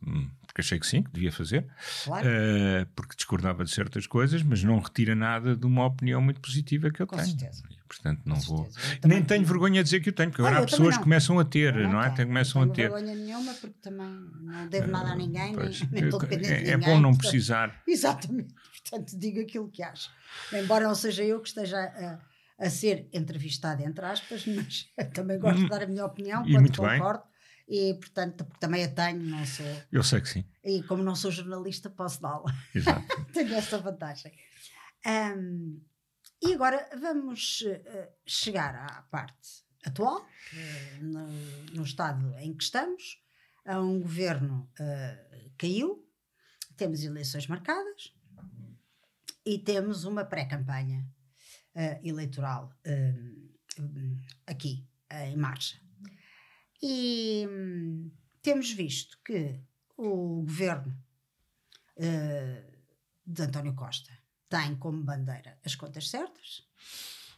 [0.02, 1.68] hum, porque achei que sim, que devia fazer,
[2.06, 2.26] Claro.
[2.26, 6.90] uh, porque discordava de certas coisas, mas não retira nada de uma opinião muito positiva
[6.90, 7.28] que eu Com tenho.
[7.28, 7.64] certeza.
[7.70, 8.70] E, portanto, não Com vou.
[9.04, 10.98] Nem tenho vergonha de dizer que eu tenho, porque Ah, agora há pessoas não.
[11.00, 12.04] que começam a ter, Eu não é?
[12.06, 12.94] tenho, Tem- Começam não a tenho ter.
[12.94, 14.08] vergonha nenhuma porque também
[14.42, 15.58] não devo nada a ninguém, nem,
[15.92, 16.72] nem estou dependente de é, ninguém.
[16.74, 17.82] é bom não precisar.
[17.86, 18.54] Exatamente.
[18.84, 20.12] Portanto, digo aquilo que acho.
[20.52, 25.62] Embora não seja eu que esteja a, a ser entrevistada, entre aspas, mas também gosto
[25.64, 26.48] de dar a minha opinião Hum.
[26.48, 27.00] E quando muito bem.
[27.00, 27.24] concordo.
[27.68, 29.66] E, portanto, porque também a tenho, não sou.
[29.92, 30.46] Eu sei que sim.
[30.64, 32.54] E como não sou jornalista, posso dá-la.
[32.76, 33.06] Exato.
[33.32, 34.34] tenho essa vantagem.
[35.06, 35.80] Ahm,
[36.42, 41.28] e agora vamos eh, chegar à parte atual, eh, no,
[41.74, 43.22] no estado em que estamos.
[43.66, 46.06] Há um governo eh, caiu,
[46.76, 48.14] temos eleições marcadas
[49.46, 51.06] e temos uma pré-campanha
[51.76, 53.14] eh, eleitoral eh,
[54.48, 55.80] aqui eh, em marcha.
[56.82, 59.60] E hum, temos visto que
[59.98, 60.96] o governo
[61.98, 62.64] eh,
[63.26, 64.12] de António Costa
[64.50, 66.68] tem como bandeira as contas certas,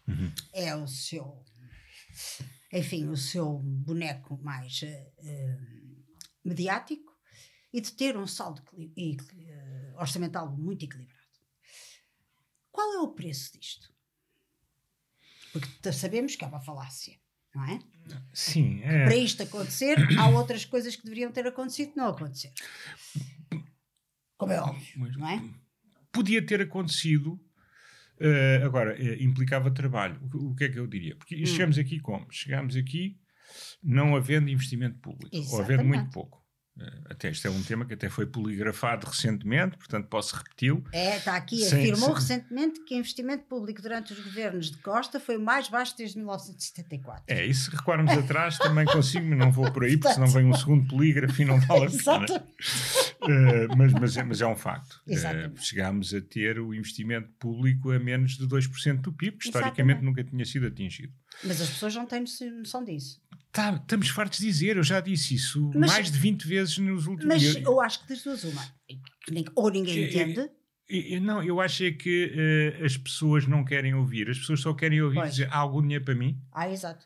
[0.08, 0.32] Uhum.
[0.54, 1.44] é o seu,
[2.72, 5.58] enfim, o seu boneco mais eh,
[6.44, 7.12] mediático
[7.74, 8.62] e de ter um saldo
[9.98, 11.15] orçamental muito equilibrado.
[12.86, 13.92] Qual é o preço disto?
[15.52, 17.18] Porque sabemos que é uma falácia,
[17.56, 17.80] não é?
[18.32, 19.06] Sim, é.
[19.06, 22.54] Para isto acontecer, há outras coisas que deveriam ter acontecido que não aconteceram.
[24.38, 25.44] Como é óbvio, Mas- não é?
[26.12, 27.40] Podia ter acontecido.
[28.20, 30.24] eh, agora, eh, implicava trabalho.
[30.24, 31.18] O, que- o que é que eu diria?
[31.18, 31.46] Porque Hum.
[31.46, 32.32] chegamos aqui como?
[32.32, 33.20] Chegamos aqui
[33.84, 35.88] não havendo investimento público, ou havendo Exatamente.
[35.88, 36.45] muito pouco.
[36.80, 40.84] Eh, até este é um tema que até foi poligrafado recentemente, portanto posso repeti-lo.
[40.92, 45.38] É, está aqui, afirmou recentemente que o investimento público durante os governos de Costa foi
[45.38, 47.24] o mais baixo desde 1974.
[47.28, 50.46] É, e se recuarmos atrás também consigo, mas não vou por aí, porque senão vem
[50.46, 52.46] um segundo polígrafo e não vale a pena.
[53.28, 55.02] Eh, mas, mas, é, mas é um facto.
[55.08, 55.66] Exatamente.
[55.66, 60.04] chegámos a ter o investimento público a menos de 2% do PIB, que historicamente Exatamente.
[60.04, 61.14] nunca tinha sido atingido.
[61.44, 62.24] Mas as pessoas não têm
[62.58, 63.22] noção disso.
[63.56, 67.08] Tá, estamos fartos de dizer, eu já disse isso Mas- mais de 20 vezes nos
[67.08, 67.56] últimos Mas dias.
[67.66, 68.62] eu acho que das duas uma.
[69.56, 70.50] Ou ninguém É, é, entende,
[70.90, 74.74] e Não, eu acho é que eh, as pessoas não querem ouvir, as pessoas só
[74.74, 75.32] querem ouvir Pois.
[75.32, 77.06] dizer há algum dinheiro para mim, ah, exato.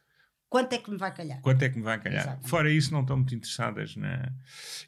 [0.49, 1.39] Quanto é que me vai calhar?
[1.41, 2.21] quanto é que me vai calhar.
[2.21, 2.49] Exatamente.
[2.49, 4.31] Fora isso, não estão muito interessadas na.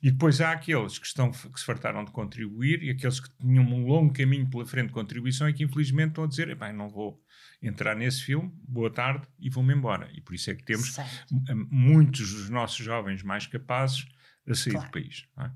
[0.01, 3.63] E depois há aqueles que, estão, que se fartaram de contribuir e aqueles que tinham
[3.63, 6.89] um longo caminho pela frente de contribuição e que infelizmente estão a dizer: bem, não
[6.89, 7.21] vou
[7.61, 10.09] entrar nesse filme, boa tarde e vou-me embora.
[10.13, 11.35] E por isso é que temos Certo.
[11.69, 14.07] muitos dos nossos jovens mais capazes
[14.49, 14.87] a sair Claro.
[14.87, 15.25] do país.
[15.37, 15.51] não é?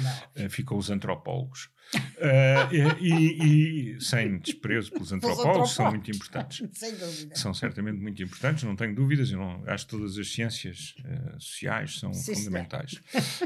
[0.00, 0.22] Não.
[0.34, 1.70] Eh, ficam os antropólogos.
[2.18, 2.68] Eh,
[3.00, 6.66] e, e- sem desprezo pelos antropólogos, são muito importantes.
[6.74, 7.36] Sem dúvida.
[7.36, 9.30] São certamente muito importantes, não tenho dúvidas.
[9.30, 13.00] Eu não, acho que todas as ciências eh, sociais são Sim, fundamentais.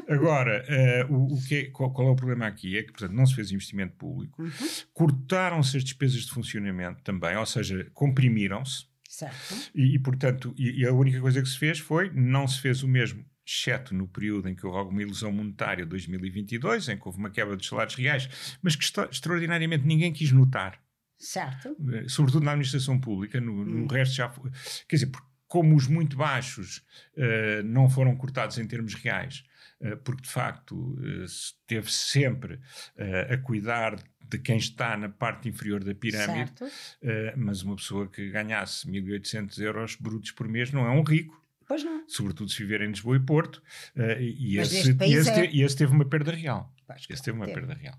[0.09, 2.77] Agora, eh, o, o que é- qual, qual é o problema aqui?
[2.79, 4.51] É que, portanto, não se fez investimento público, Uhum.
[4.95, 8.87] cortaram-se as despesas de funcionamento também, ou seja, comprimiram-se.
[9.09, 9.55] Certo.
[9.75, 12.83] E, e, portanto, e, e a única coisa que se fez foi, não se fez
[12.83, 17.19] o mesmo, exceto no período em que houve alguma ilusão monetária, 2022, em que houve
[17.19, 20.79] uma quebra dos salários reais, mas que extra- extraordinariamente ninguém quis notar,
[21.19, 21.75] Certo.
[21.93, 23.87] eh, sobretudo na administração pública, no, no Hum.
[23.87, 24.51] resto já foi.
[24.87, 26.85] Quer dizer, porque como os muito baixos
[27.17, 29.45] eh, não foram cortados em termos reais,
[29.81, 32.61] eh, porque de facto se teve sempre
[32.97, 33.97] eh, a cuidar
[34.29, 36.53] de quem está na parte inferior da pirâmide.
[36.63, 41.43] Uh, mas uma pessoa que ganhasse 1.800 euros brutos por mês não é um rico,
[41.69, 42.03] Pois não.
[42.09, 43.57] sobretudo se viver em Lisboa e Porto,
[43.95, 45.47] uh, e, Mas esse, e esse é.
[45.47, 46.75] te- esse teve uma perda real.
[46.87, 47.61] Pois, Esse claro, teve uma teve.
[47.61, 47.99] perda real.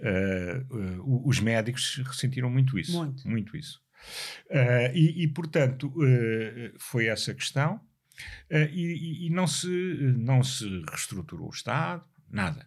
[0.00, 2.96] Uh, uh, os médicos ressentiram muito isso.
[3.26, 3.56] Muito.
[3.56, 3.82] isso.
[4.50, 5.92] Uh, e, e, portanto,
[6.78, 7.80] foi essa questão.
[8.50, 9.66] E- e não, se,
[10.16, 12.66] não se reestruturou o Estado, nada.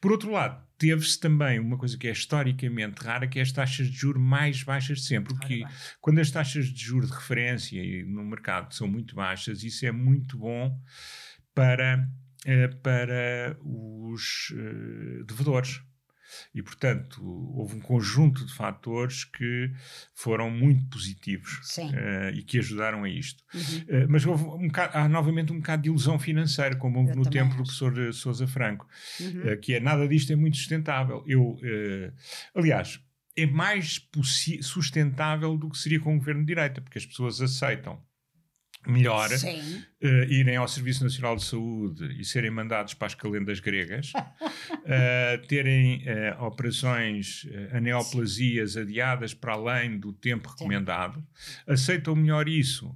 [0.00, 3.86] Por outro lado, teve-se também uma coisa que é historicamente rara, que é as taxas
[3.86, 5.32] de juros mais baixas de sempre.
[5.32, 5.64] Porque
[5.98, 10.36] quando as taxas de juros de referência no mercado são muito baixas, isso é muito
[10.36, 10.78] bom
[11.54, 12.06] para,
[12.44, 15.80] eh, para os eh, devedores.
[16.54, 17.20] E, portanto,
[17.56, 19.70] houve um conjunto de fatores que
[20.14, 21.60] foram muito positivos
[21.94, 23.42] eh, e que ajudaram a isto.
[23.54, 23.84] Uhum.
[23.88, 27.16] Eh, mas houve um bocado- há novamente um bocado de ilusão financeira, como houve Eu
[27.16, 27.78] no tempo do acho.
[27.82, 28.86] professor eh, Sousa Franco,
[29.20, 29.48] Uhum.
[29.48, 31.22] eh, que é nada disto é muito sustentável.
[31.26, 31.58] Eu,
[32.54, 33.00] aliás,
[33.36, 34.00] é mais
[34.62, 38.00] sustentável do que seria com o governo de direita, porque as pessoas aceitam
[38.86, 44.12] melhor eh, irem ao Serviço Nacional de Saúde e serem mandados para as calendas gregas,
[44.84, 51.24] eh, terem eh, operações, aneoplasias adiadas para além do tempo recomendado,
[51.66, 52.94] aceitam melhor isso.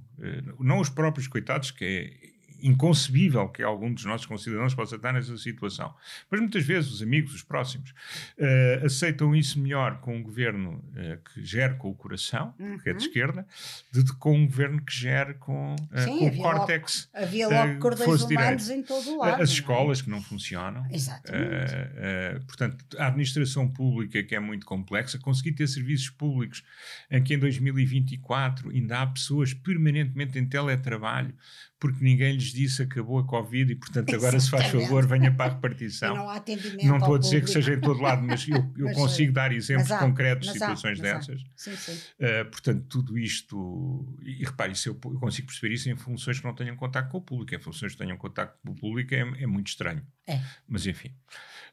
[0.59, 5.37] Não os próprios coitados, que é inconcebível que algum dos nossos concidadãos possa estar nessa
[5.37, 5.93] situação.
[6.29, 11.17] Mas muitas vezes os amigos, os próximos, uh, aceitam isso melhor com um governo uh,
[11.29, 12.77] que gere com o coração, uhum.
[12.79, 13.45] que é de esquerda,
[13.91, 17.09] do que com um governo que gere com, uh, Sim, com o córtex.
[17.13, 18.71] Logo, havia logo cordões humanos direito.
[18.71, 19.41] em todo o lado.
[19.41, 19.53] As é?
[19.53, 20.85] escolas que não funcionam.
[20.91, 22.45] Exatamente.
[22.45, 26.63] portanto, a administração pública que é muito complexa, conseguir ter serviços públicos
[27.09, 31.33] em que em 2024 ainda há pessoas permanentemente em teletrabalho
[31.79, 35.51] porque ninguém lhes disse acabou a Covid e, portanto, agora se faz favor, venha para
[35.51, 36.15] a repartição.
[36.15, 36.85] não há atendimento.
[36.85, 39.53] Não estou a dizer que seja em todo lado, mas eu, eu mas, consigo dar
[39.53, 41.41] exemplos há, concretos de situações há, dessas.
[41.55, 41.93] Sim, sim.
[41.93, 46.39] Uh, portanto, tudo isto, e, e repare, isso eu, eu, consigo perceber isso em funções
[46.39, 47.55] que não tenham contato com o público.
[47.55, 50.05] Em funções que tenham contato com o público é, é muito estranho.
[50.27, 50.41] É.
[50.67, 51.13] Mas enfim.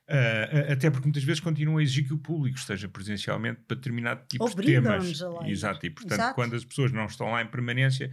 [0.09, 4.25] Uh, até porque muitas vezes continuam a exigir que o público esteja presencialmente para determinado
[4.29, 5.21] tipo de temas.
[5.45, 6.35] Exato, e portanto, Exato.
[6.37, 8.13] quando as pessoas não estão lá em permanência,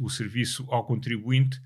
[0.00, 1.60] o serviço ao contribuinte,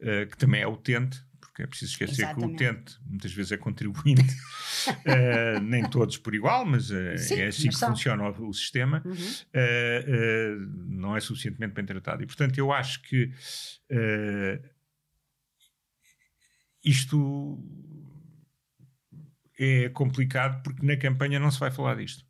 [0.00, 2.58] uh, que também é utente, porque é preciso esquecer Exatamente.
[2.58, 4.36] que o utente muitas vezes é contribuinte,
[4.90, 7.88] uh, nem todos por igual, mas Sim, é assim que são.
[7.88, 10.74] funciona o, o sistema, uhum.
[10.90, 12.22] não é suficientemente bem tratado.
[12.22, 13.32] E portanto, eu acho que
[16.84, 17.58] isto
[19.58, 22.24] é complicado porque na campanha não se vai falar disto.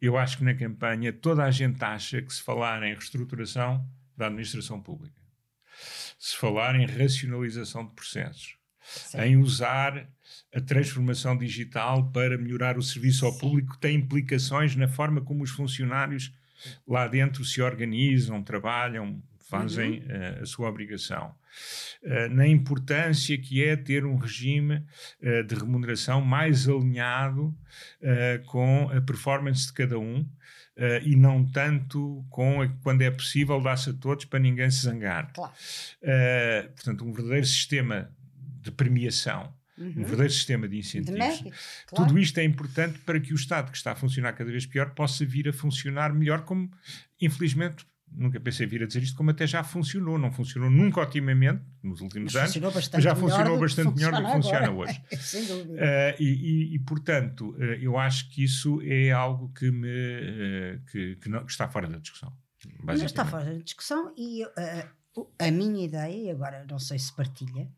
[0.00, 4.26] Eu acho que na campanha toda a gente acha que se falar em reestruturação da
[4.26, 5.20] administração pública,
[6.18, 9.18] se falar em racionalização de processos, Sim.
[9.20, 10.08] em usar
[10.54, 13.38] a transformação digital para melhorar o serviço ao Sim.
[13.38, 16.32] público, tem implicações na forma como os funcionários
[16.86, 20.06] lá dentro se organizam, trabalham, fazem uhum.
[20.06, 21.34] uh, a sua obrigação.
[22.02, 24.84] Uh, na importância que é ter um regime
[25.22, 27.56] uh, de remuneração mais alinhado
[28.46, 30.28] com a performance de cada um
[31.04, 35.32] e não tanto com a, quando é possível dar-se a todos para ninguém se zangar.
[35.32, 35.52] Claro.
[36.74, 38.10] portanto, um verdadeiro sistema
[38.60, 39.88] de premiação Uhum.
[39.88, 41.38] um verdadeiro sistema de incentivos.
[41.38, 41.50] De
[41.86, 42.08] claro.
[42.08, 44.94] Tudo isto é importante para que o Estado, que está a funcionar cada vez pior,
[44.94, 46.70] possa vir a funcionar melhor, como
[47.20, 50.18] infelizmente nunca pensei vir a dizer isto, como até já funcionou.
[50.18, 54.32] Não funcionou nunca otimamente nos últimos mas anos, mas já funcionou bastante melhor do que
[54.32, 55.02] funciona hoje.
[55.20, 55.72] Sem dúvida.
[55.74, 60.84] Uh, e, e, e, portanto, uh, eu acho que isso é algo que, me, uh,
[60.90, 62.32] que, que, não, que, está fora da discussão.
[62.82, 64.42] Não está fora da discussão e
[65.38, 67.70] a minha ideia, e agora não sei se partilha,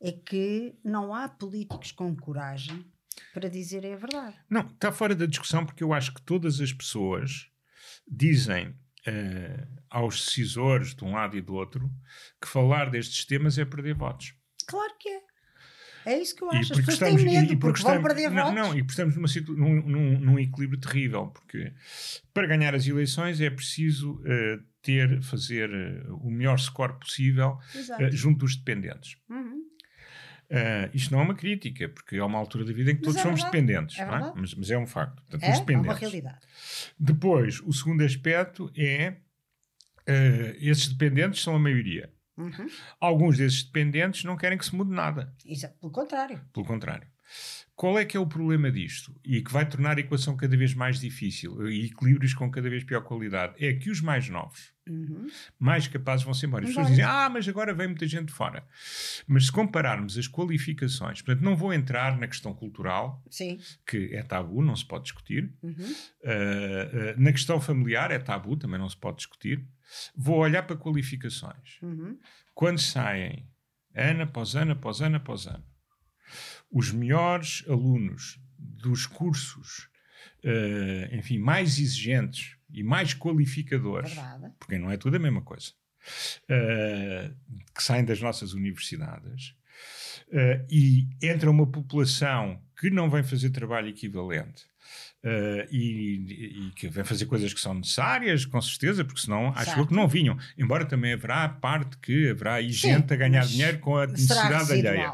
[0.00, 2.84] é que não há políticos com coragem
[3.34, 4.36] para dizerem a verdade.
[4.48, 7.48] Não, está fora da discussão porque eu acho que todas as pessoas
[8.08, 8.74] dizem
[9.06, 11.90] uh, aos decisores de um lado e do outro
[12.40, 14.34] que falar destes temas é perder votos.
[14.66, 15.32] Claro que é.
[16.04, 16.72] É isso que eu acho.
[16.72, 18.54] As pessoas estamos, têm medo porque, porque estamos, vão perder não, votos.
[18.54, 21.72] Não, e porque estamos numa num, num, num, equilíbrio terrível, porque
[22.34, 28.10] para ganhar as eleições é preciso uh, ter, fazer uh, o melhor score possível uh,
[28.10, 29.16] junto dos dependentes.
[29.28, 29.62] Uhum.
[30.52, 33.14] Uh, isto não é uma crítica, porque é uma altura da vida em que mas
[33.14, 34.06] todos é somos dependentes, é é?
[34.36, 35.22] Mas, mas, é um facto.
[35.22, 36.40] Portanto, é, é uma realidade.
[36.98, 39.16] Depois, o segundo aspecto é
[40.08, 42.12] uh, esses dependentes são a maioria.
[42.36, 42.66] Uhum.
[43.00, 45.34] Alguns desses dependentes não querem que se mude nada.
[45.46, 46.42] Isso, pelo contrário.
[46.52, 47.08] Pelo contrário.
[47.74, 49.14] Qual é que é o problema disto?
[49.24, 52.84] E que vai tornar a equação cada vez mais difícil e equilíbrios com cada vez
[52.84, 53.54] pior qualidade?
[53.58, 55.26] É que os mais novos, uhum.
[55.58, 56.64] mais capazes vão-se embora.
[56.64, 58.64] As pessoas dizem, ah, mas agora vem muita gente fora.
[59.26, 63.58] Mas se compararmos as qualificações, portanto, não vou entrar na questão cultural, Sim.
[63.86, 65.52] que é tabu, não se pode discutir.
[65.62, 65.72] Uhum.
[65.72, 69.66] Uh, uh, na questão familiar é tabu, também não se pode discutir.
[70.14, 71.78] Vou olhar para qualificações.
[71.82, 72.18] Uhum.
[72.54, 73.48] Quando saem,
[73.94, 75.64] ano após ano, após ano, após ano,
[76.72, 79.90] os melhores alunos dos cursos,
[80.44, 84.54] uh, enfim, mais exigentes e mais qualificadores, Verdade.
[84.58, 85.72] porque não é tudo a mesma coisa,
[86.44, 87.36] uh,
[87.74, 89.54] que saem das nossas universidades
[90.28, 94.71] uh, e entra uma população que não vem fazer trabalho equivalente
[95.24, 99.78] Uh, e, e, que vem fazer coisas que são necessárias, com certeza, porque senão acho
[99.78, 100.36] eu que não vinham.
[100.58, 105.12] Embora também haverá parte que haverá aí gente a ganhar dinheiro com a necessidade alheia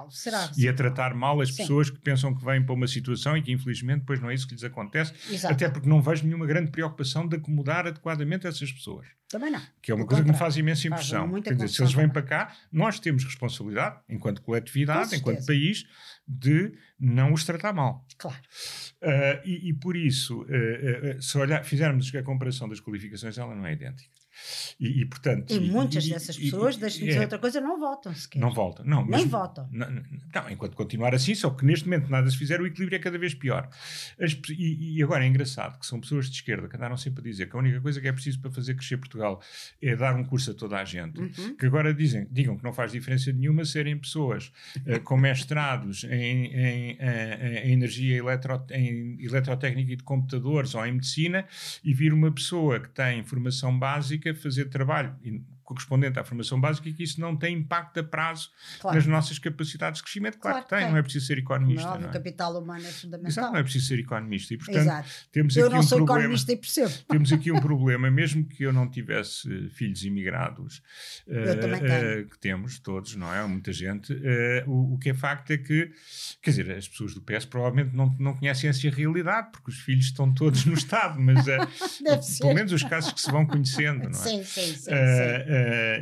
[0.57, 1.57] e a tratar mal as Sim.
[1.59, 4.49] pessoas que pensam que vêm para uma situação e que infelizmente depois não é isso
[4.49, 5.53] que lhes acontece, Exato.
[5.53, 9.07] até porque não vejo nenhuma grande preocupação de acomodar adequadamente essas pessoas.
[9.29, 9.61] Também não.
[9.83, 11.31] Que é uma coisa que me faz imensa impressão.
[11.43, 15.85] Quer dizer, se eles vêm para cá, nós temos responsabilidade, enquanto coletividade, enquanto país,
[16.27, 18.07] de não os tratar mal.
[18.17, 18.39] Claro.
[19.03, 23.55] Uh, e, e, por isso, uh, uh, se olhar, fizermos a comparação das qualificações, ela
[23.55, 24.11] não é idêntica.
[24.79, 25.53] E, e, portanto.
[25.53, 28.39] E muitas e, dessas pessoas, deixem-me dizer é, outra coisa, não votam sequer.
[28.39, 29.05] Não votam, não.
[29.07, 29.69] Nem votam.
[29.71, 32.99] Não, não, enquanto continuar assim, só que neste momento nada se fizer, o equilíbrio é
[32.99, 33.69] cada vez pior.
[34.21, 37.49] As, e, agora é engraçado que são pessoas de esquerda que andaram sempre a dizer
[37.49, 39.41] que a única coisa que é preciso para fazer crescer Portugal
[39.83, 41.21] é dar um curso a toda a gente.
[41.21, 41.57] Uhum.
[41.57, 44.53] Que agora dizem, digam que não faz diferença nenhuma serem pessoas
[44.87, 50.75] uh, com mestrados em, em, em, eh, em energia eletro, em eletrotécnica e de computadores
[50.75, 51.47] ou em medicina
[51.85, 55.17] e vir uma pessoa que tem formação básica fazer trabalho
[55.69, 58.51] correspondente à formação básica e que isso não tem impacto a prazo
[58.81, 58.97] claro.
[58.97, 60.39] nas nossas capacidades de crescimento.
[60.39, 61.91] Claro, claro que tem, tem, não é preciso ser economista.
[61.91, 62.09] Não, não é?
[62.09, 63.31] o capital humano é fundamental.
[63.31, 64.55] Exato, não é preciso ser economista.
[64.55, 65.09] E, portanto, Exato.
[65.31, 66.95] temos eu aqui não um sou problema, economista e percebo.
[67.09, 70.83] Temos aqui um problema, mesmo que eu não tivesse filhos imigrados,
[71.27, 73.47] uh, uh, que temos todos, não é?
[73.47, 74.13] Muita gente.
[74.13, 75.91] Uh, o, o, que é facto é que,
[76.41, 80.07] quer dizer, as pessoas do PS provavelmente não, não conhecem essa realidade, porque os filhos
[80.07, 81.45] estão todos no Estado, mas
[82.39, 84.13] pelo menos os casos que se vão conhecendo, não é?
[84.13, 84.77] Sim, sim, sim.
[84.77, 84.91] sim.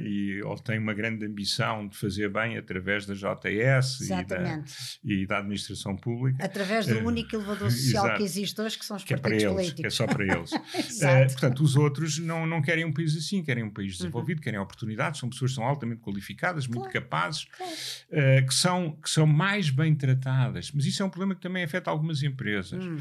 [0.02, 4.64] E ou tem uma grande ambição de fazer bem através da JS e da,
[5.04, 6.44] e da, administração pública.
[6.44, 9.46] Através do uh, único elevador social que existe hoje, que são os que partidos é
[9.46, 9.80] para eles, políticos.
[9.80, 10.52] Que é só para eles.
[10.52, 14.44] uh, portanto, os outros não, não querem um país assim, querem um país desenvolvido, uhum.
[14.44, 16.80] querem oportunidades, são pessoas que são altamente qualificadas, claro.
[16.80, 18.46] muito capazes, claro.
[18.46, 20.70] que, são, que são mais bem tratadas.
[20.72, 22.96] Mas isso é um problema que também afeta algumas empresas, hum.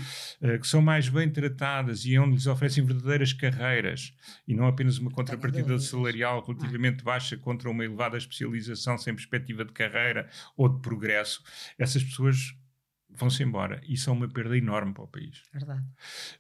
[0.60, 4.14] que são mais bem tratadas e é onde lhes oferecem verdadeiras carreiras
[4.48, 9.74] e não apenas uma contrapartida salarial relativamente baixa contra uma elevada especialização sem perspectiva de
[9.74, 11.44] carreira ou de progresso,
[11.78, 12.56] essas pessoas
[13.10, 13.82] vão-se embora.
[13.88, 15.44] Isso é uma perda enorme para o país.
[15.52, 15.86] Verdade.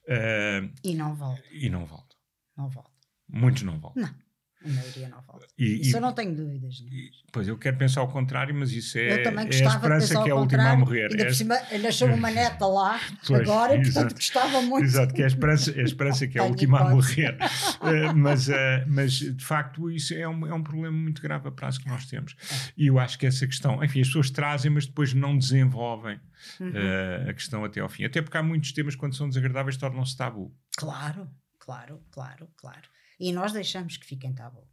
[0.04, 1.44] Uh, e não volta.
[1.52, 2.16] E não volta.
[2.58, 2.92] Não volta.
[3.28, 4.04] Muitos não voltam.
[4.04, 4.25] Não.
[4.66, 5.46] A maioria não volta.
[5.58, 6.84] E, isso e, eu não tenho dúvidas.
[6.92, 10.32] E, pois eu quero pensar ao contrário, mas isso é, é a esperança que é
[10.32, 11.08] a última a morrer.
[11.12, 14.86] Ainda é, por cima, nasceu uma neta lá pois, agora, e portanto gostava muito.
[14.86, 17.38] Exato, que é a esperança, a esperança que é a última a morrer.
[17.82, 18.54] uh, mas, uh,
[18.88, 22.06] mas de facto isso é um, é um problema muito grave a prazo que nós
[22.06, 22.36] temos.
[22.76, 26.20] E eu acho que essa questão, enfim, as pessoas trazem, mas depois não desenvolvem
[26.60, 26.70] uhum.
[26.70, 28.04] uh, a questão até ao fim.
[28.04, 30.52] Até porque há muitos temas, quando são desagradáveis, tornam-se tabu.
[30.78, 31.30] Claro,
[31.66, 32.88] claro, claro, claro.
[33.20, 34.64] E nós deixamos que fiquem tabu.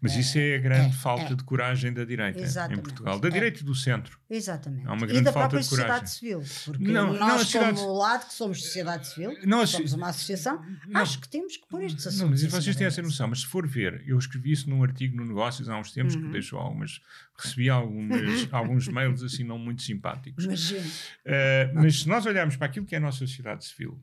[0.00, 1.34] Mas isso é a grande é, falta é.
[1.34, 2.40] de coragem da direita
[2.72, 3.18] em Portugal.
[3.20, 3.30] Da é.
[3.30, 4.18] direita e do centro.
[4.28, 4.86] Exatamente.
[4.86, 6.06] Há uma grande e da falta de coragem.
[6.06, 6.42] sociedade civil.
[6.64, 7.80] Porque não, nós, não, sociedade...
[7.80, 11.66] como lado que somos sociedade civil, não, somos uma associação, não, acho que temos que
[11.68, 12.42] pôr estes assuntos.
[12.42, 13.28] Não, mas vocês têm essa noção.
[13.28, 16.22] Mas se for ver, eu escrevi isso num artigo no Negócios há uns tempos uhum.
[16.22, 17.00] que deixou algumas.
[17.36, 20.44] Recebi algumas, alguns mails assim não muito simpáticos.
[20.44, 20.80] Imagino.
[20.80, 24.00] Uh, mas se nós olharmos para aquilo que é a nossa sociedade civil,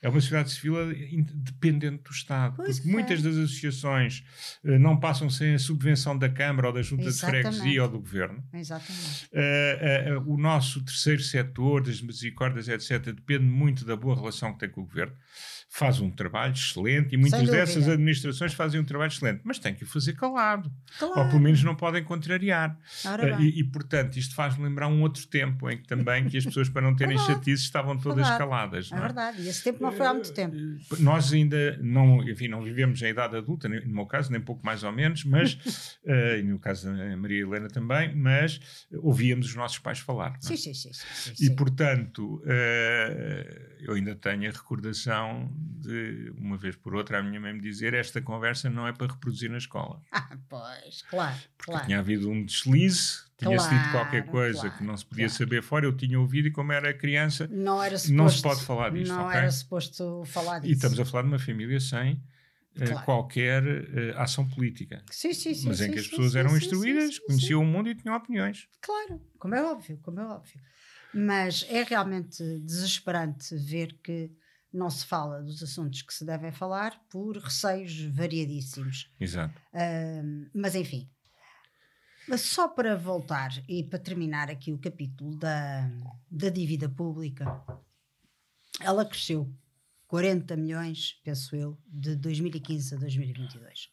[0.00, 0.74] é uma sociedade civil
[1.34, 2.56] dependente do Estado.
[2.56, 2.92] Pois porque é.
[2.92, 4.24] muitas das associações
[4.64, 7.50] uh, não passam sem a subvenção da Câmara ou da Junta Exatamente.
[7.50, 8.44] de Freguesia ou do Governo.
[8.52, 9.30] Exatamente.
[9.32, 14.60] Uh, uh, o nosso terceiro setor, das misericórdias, etc., depende muito da boa relação que
[14.60, 15.14] tem com o Governo
[15.68, 19.84] faz um trabalho excelente e muitas dessas administrações fazem um trabalho excelente, mas tem que
[19.84, 20.72] o fazer calado.
[20.98, 21.20] Claro.
[21.20, 22.76] Ou pelo menos não podem contrariar.
[23.04, 26.44] Uh, e, e, portanto, isto faz-me lembrar um outro tempo em que também que as
[26.44, 28.38] pessoas, para não terem chatices, estavam todas verdade.
[28.38, 28.90] caladas.
[28.90, 30.56] É, é verdade, e esse tempo não foi há muito tempo.
[30.56, 34.64] Uh, nós ainda não, enfim, não vivemos em idade adulta, no meu caso, nem pouco
[34.64, 35.54] mais ou menos, mas,
[36.04, 38.58] uh, e no caso da Maria Helena também, mas
[39.02, 40.34] ouvíamos os nossos pais falar.
[40.40, 42.42] Sim, sim, sim, sim, sim, E, portanto,
[43.80, 47.94] eu ainda tenho a recordação de, uma vez por outra, a minha mãe me dizer
[47.94, 50.02] esta conversa não é para reproduzir na escola.
[50.30, 51.86] Ah, pois, claro, Porque claro.
[51.86, 55.38] tinha havido um deslize, tinha-se claro, dito qualquer coisa claro, que não se podia claro.
[55.38, 58.62] saber fora, eu tinha ouvido e como era criança, não, era suposto, não se pode
[58.62, 59.14] falar disto.
[59.14, 59.38] Não okay?
[59.38, 60.72] era suposto falar disso.
[60.72, 65.02] E estamos a falar de uma família sem uh, qualquer uh, ação política.
[65.10, 65.68] Sim, sim, sim.
[65.68, 68.14] Mas sim, em que as sim, pessoas sim, eram instruídas, conheciam o mundo e tinham
[68.16, 68.68] opiniões.
[68.80, 70.60] Claro, como é óbvio, como é óbvio.
[71.14, 74.30] Mas é realmente desesperante ver que
[74.72, 79.10] não se fala dos assuntos que se devem falar por receios variadíssimos.
[79.18, 79.58] Exato.
[79.72, 81.08] Uh, mas enfim,
[82.28, 85.90] mas só para voltar e para terminar aqui o capítulo da,
[86.30, 87.64] da dívida pública,
[88.80, 89.50] ela cresceu
[90.06, 93.90] 40 milhões, penso eu, de 2015 a 2022.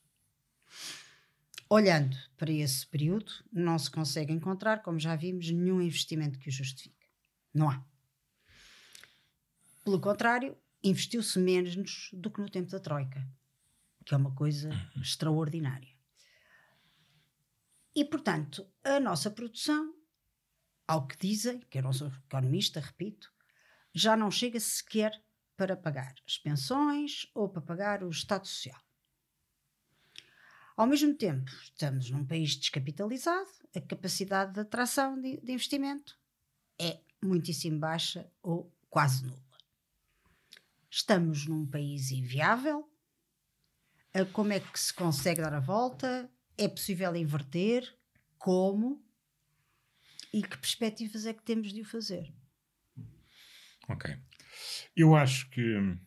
[1.69, 6.51] Olhando para esse período, não se consegue encontrar, como já vimos, nenhum investimento que o
[6.51, 7.07] justifique.
[7.53, 7.83] Não há.
[9.85, 13.27] Pelo contrário, investiu-se menos do que no tempo da Troika,
[14.05, 15.01] que é uma coisa uhum.
[15.01, 15.93] extraordinária.
[17.95, 19.95] E, portanto, a nossa produção,
[20.87, 23.33] ao que dizem, que eu não sou economista, repito,
[23.93, 25.23] já não chega sequer
[25.57, 28.79] para pagar as pensões ou para pagar o Estado Social.
[30.75, 36.19] Ao mesmo tempo, estamos num país descapitalizado, a capacidade de atração de, de investimento
[36.77, 39.44] é muitíssimo baixa ou quase nula.
[40.95, 42.89] Estamos num país inviável,
[44.15, 46.31] Uh, como é que se consegue dar a volta?
[46.57, 47.93] É possível inverter?
[48.37, 49.03] Como?
[50.33, 52.33] E que perspectivas é que temos de o fazer?
[53.89, 54.15] Ok.
[54.95, 55.97] Eu acho que uh,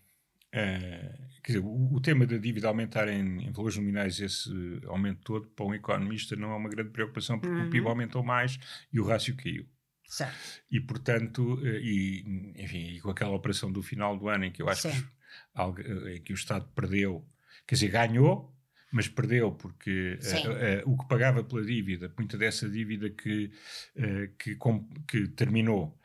[1.46, 4.50] dizer, o, o, tema da dívida aumentar em, em, valores nominais, esse
[4.86, 7.66] aumento todo, para um economista não é uma grande preocupação, porque uhum.
[7.66, 8.58] o PIB aumentou mais
[8.90, 9.68] e o rácio caiu.
[10.08, 10.62] Certo.
[10.70, 14.62] E, portanto, eh, e, enfim, e com aquela operação do final do ano em que
[14.62, 17.28] eu acho que, eh, que o Estado perdeu,
[17.66, 18.54] quer dizer, ganhou,
[18.90, 23.52] mas perdeu porque uh, uh, o que pagava pela dívida, muita dessa dívida que,
[23.96, 26.00] uh, que, com, que, terminou,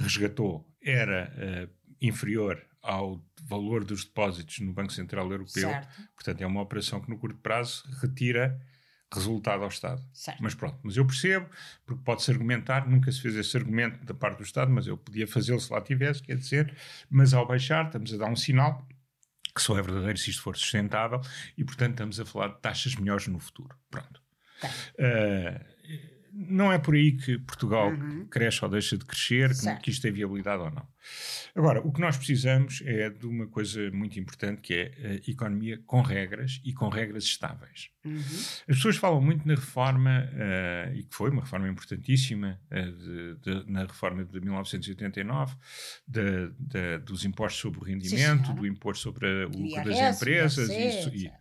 [0.00, 5.68] resgatou, era inferior ao valor dos depósitos no Banco Central Europeu.
[5.68, 6.02] Certo.
[6.14, 8.58] Portanto, é uma operação que no curto prazo retira
[9.14, 10.02] resultado ao Estado.
[10.12, 10.42] Certo.
[10.42, 11.48] Mas pronto, mas eu percebo,
[11.86, 15.26] porque pode-se argumentar, nunca se fez esse argumento da parte do Estado, mas eu podia
[15.26, 16.74] fazê-lo se lá tivesse, quer dizer,
[17.10, 18.86] mas ao baixar estamos a dar um sinal
[19.54, 21.20] que só é verdadeiro se isto for sustentável
[21.56, 23.76] e, portanto, estamos a falar de taxas melhores no futuro.
[23.88, 24.20] Pronto.
[24.60, 24.68] Tá.
[24.98, 25.73] Uh,
[26.36, 28.26] não é por aí que Portugal uhum.
[28.26, 30.86] cresce ou deixa de crescer, que, que, isto tem viabilidade ou não.
[31.54, 35.80] Agora, o que nós precisamos é de uma coisa muito importante que é a economia
[35.86, 37.90] com regras e com regras estáveis.
[38.04, 38.18] Uhum.
[38.18, 43.36] As pessoas falam muito na reforma, uh, e que foi uma reforma importantíssima, uh, de,
[43.36, 45.54] de, na reforma de 1989,
[46.08, 51.26] de, dos impostos sobre o rendimento, Sim, do imposto sobre o lucro das empresas, e,
[51.26, 51.32] e,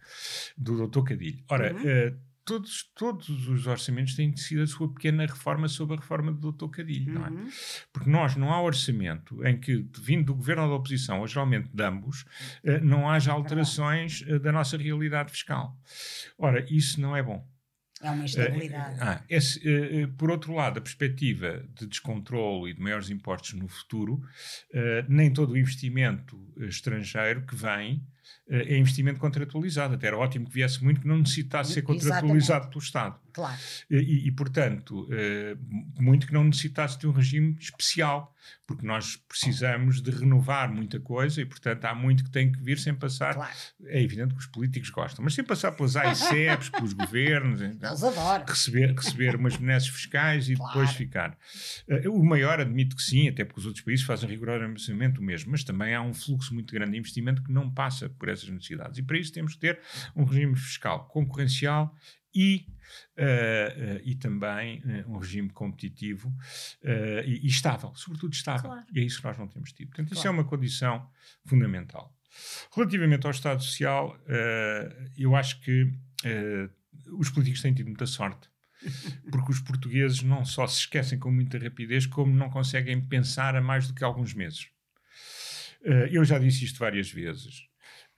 [0.55, 1.03] do Dr.
[1.03, 1.43] Cadilho.
[1.49, 1.81] Ora, uhum.
[1.81, 6.51] uh, todos, todos os orçamentos têm sido a sua pequena reforma sobre a reforma do
[6.51, 6.67] Dr.
[6.69, 7.19] Cadilho, uhum.
[7.19, 7.29] não é?
[7.29, 7.49] Uhum.
[7.91, 11.69] Porque nós não há orçamento em que, vindo do governo ou da oposição, ou geralmente
[11.73, 12.25] de ambos,
[12.63, 15.77] eh, não haja alterações eh, da nossa realidade fiscal.
[16.37, 17.47] Ora, isso não é bom.
[18.01, 18.99] É uma instabilidade.
[18.99, 23.53] Uh, ah, esse, uh, por outro lado, a perspectiva de descontrole e de maiores impostos
[23.53, 28.05] no futuro, uh, nem todo o investimento estrangeiro que vem
[28.47, 29.95] é investimento contratualizado.
[29.95, 32.69] Até era ótimo que viesse muito que não necessitasse ser contratualizado Exatamente.
[32.69, 33.19] pelo Estado.
[33.33, 33.59] Claro.
[33.89, 35.07] E, e, portanto,
[35.99, 38.33] muito que não necessitasse de um regime especial,
[38.67, 42.77] porque nós precisamos de renovar muita coisa e, portanto, há muito que tem que vir
[42.77, 43.33] sem passar.
[43.33, 43.51] Claro.
[43.85, 47.61] É evidente que os políticos gostam, mas sem passar pelas AICEPs, pelos governos.
[47.61, 47.95] Então.
[48.47, 50.73] Receber, receber umas benesses fiscais e claro.
[50.73, 51.37] depois ficar.
[52.07, 55.63] o maior, admito que sim, até porque os outros países fazem rigorosamente o mesmo, mas
[55.63, 58.97] também há um fluxo muito grande de investimento que não passa por essas necessidades.
[58.97, 59.79] E para isso temos que ter
[60.15, 61.95] um regime fiscal concorrencial
[62.33, 62.65] e,
[63.17, 66.33] uh, uh, e também uh, um regime competitivo
[67.25, 68.71] e, e, estável, sobretudo estável.
[68.71, 68.85] Claro.
[68.93, 69.89] E é isso que nós não temos tido.
[69.89, 70.19] Portanto, claro.
[70.19, 71.09] isso é uma condição
[71.45, 72.15] fundamental.
[72.75, 74.17] Relativamente ao Estado Social,
[75.15, 75.93] eu acho que
[77.11, 78.49] os políticos têm tido muita sorte.
[79.31, 83.61] Porque os portugueses não só se esquecem com muita rapidez, como não conseguem pensar a
[83.61, 84.67] mais do que alguns meses.
[86.11, 87.67] eu já disse isto várias vezes.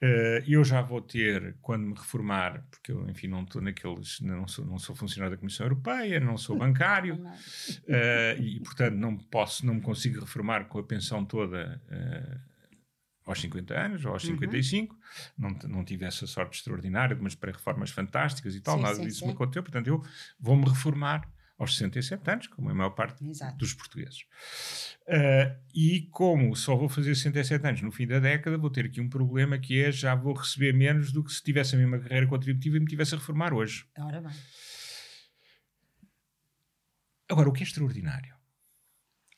[0.02, 4.46] Uh, eu já vou ter, quando me reformar, porque eu, enfim, não estou naqueles, não
[4.46, 9.64] sou, não sou funcionário da Comissão Europeia, não sou bancário, uh, e, portanto, não posso,
[9.64, 12.40] não me consigo reformar com a pensão toda uh,
[13.24, 14.34] aos 50 anos ou aos uhum.
[14.34, 14.98] 55.
[15.36, 19.02] Não, não tive essa sorte extraordinária de umas pré-reformas fantásticas e tal, sim, nada sim,
[19.02, 19.26] disso sim.
[19.26, 20.02] me aconteceu, portanto, eu
[20.38, 21.26] vou-me reformar
[21.58, 23.56] aos 67 anos, como a maior parte Exato.
[23.56, 24.22] dos portugueses.
[25.08, 29.00] Uh, e como só vou fazer 67 anos no fim da década, vou ter aqui
[29.00, 32.26] um problema que é já vou receber menos do que se tivesse a mesma carreira
[32.26, 33.86] contributiva e me tivesse a reformar hoje.
[33.98, 34.32] Ora bem.
[37.28, 38.35] Agora, o que é extraordinário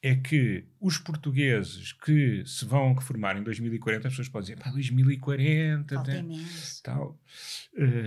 [0.00, 4.70] é que os portugueses que se vão reformar em 2040, as pessoas podem dizer, pá,
[4.70, 6.82] 2040, Falta tem, imenso.
[6.82, 7.20] tal.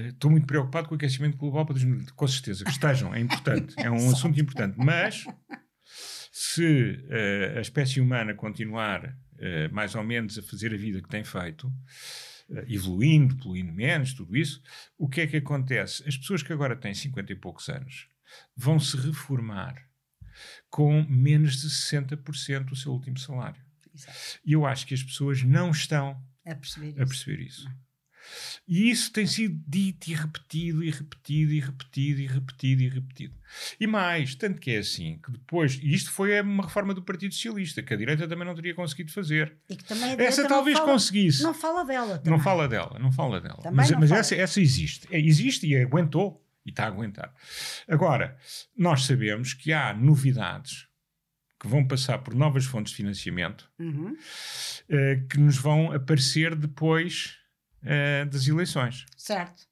[0.08, 2.14] Estou uh, muito preocupado com o aquecimento global para 2040.
[2.14, 4.78] Com certeza, que estejam, é importante, é um assunto importante.
[4.78, 5.26] Mas
[6.32, 11.10] se uh, a espécie humana continuar uh, mais ou menos a fazer a vida que
[11.10, 11.72] tem feito,
[12.68, 14.62] evoluindo, poluindo menos, tudo isso,
[14.98, 16.08] o que é que acontece?
[16.08, 18.08] As pessoas que agora têm 50 e poucos anos
[18.56, 19.91] vão se reformar
[20.70, 23.62] com menos de 60% do seu último salário.
[24.46, 27.02] E eu acho que as pessoas não estão a perceber isso.
[27.02, 27.68] A perceber isso.
[28.68, 33.36] E isso tem sido dito e repetido, e repetido, e repetido, e repetido, e repetido.
[33.80, 37.34] E mais, tanto que é assim, que depois, e isto foi uma reforma do Partido
[37.34, 39.58] Socialista, que a direita também não teria conseguido fazer.
[39.70, 41.44] E que também essa talvez fala, conseguisse.
[41.44, 42.18] Não fala dela.
[42.20, 42.32] Também.
[42.32, 43.58] Não fala dela, não fala dela.
[43.58, 44.20] Também mas, mas fala.
[44.22, 45.08] Essa, essa existe.
[45.12, 46.42] É, existe e aguentou.
[46.66, 47.34] E está a aguentar.
[47.88, 48.38] Agora,
[48.78, 50.88] nós sabemos que há novidades
[51.60, 54.14] que vão passar por novas fontes de financiamento uhum.
[54.14, 57.38] uh, que nos vão aparecer depois
[57.84, 59.06] uh, das eleições.
[59.16, 59.68] Certo.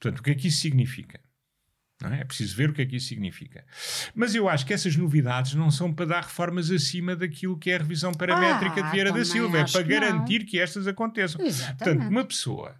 [0.00, 1.20] Portanto, o que é que isso significa?
[2.10, 2.20] É?
[2.20, 2.24] é?
[2.24, 3.64] preciso ver o que é que isso significa.
[4.14, 7.76] Mas eu acho que essas novidades não são para dar reformas acima daquilo que é
[7.76, 10.46] a revisão paramétrica ah, de Vieira da Silva, é para que garantir não.
[10.46, 11.44] que estas aconteçam.
[11.44, 11.78] Exatamente.
[11.78, 12.74] Portanto, uma pessoa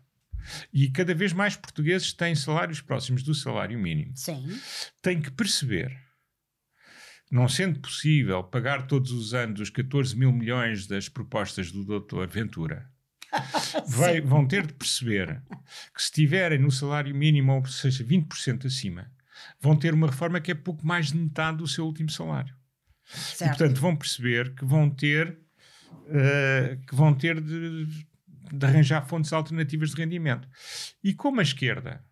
[0.72, 4.58] e cada vez mais portugueses têm salários próximos do salário mínimo, Sim.
[5.00, 5.96] têm que perceber,
[7.30, 12.26] não sendo possível pagar todos os anos os 14 mil milhões das propostas do Dr.
[12.28, 12.90] Ventura,
[13.88, 15.42] vai- vão ter de perceber
[15.94, 19.10] que se estiverem no salário mínimo, ou seja, 20% acima,
[19.60, 22.54] vão ter uma reforma que é pouco mais de metade do seu último salário.
[23.14, 23.58] E, Certo.
[23.58, 25.38] portanto, vão perceber que vão ter,
[26.08, 27.86] eh, que vão ter de,
[28.52, 30.48] de arranjar fontes alternativas de rendimento.
[31.02, 32.04] E como a esquerda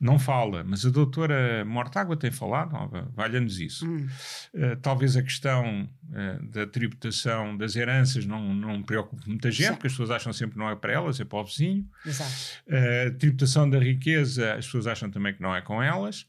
[0.00, 2.72] não fala, mas a doutora Mortágua tem falado,
[3.14, 3.86] valha-nos isso.
[3.86, 4.06] Hum.
[4.54, 9.88] Eh, talvez a questão eh, da tributação das heranças não, não preocupe muita gente, porque
[9.88, 11.88] as pessoas acham sempre que não é para elas, é para o vizinho.
[12.06, 12.30] Exato.
[12.68, 16.26] A tributação da riqueza, as pessoas acham também que não é com elas,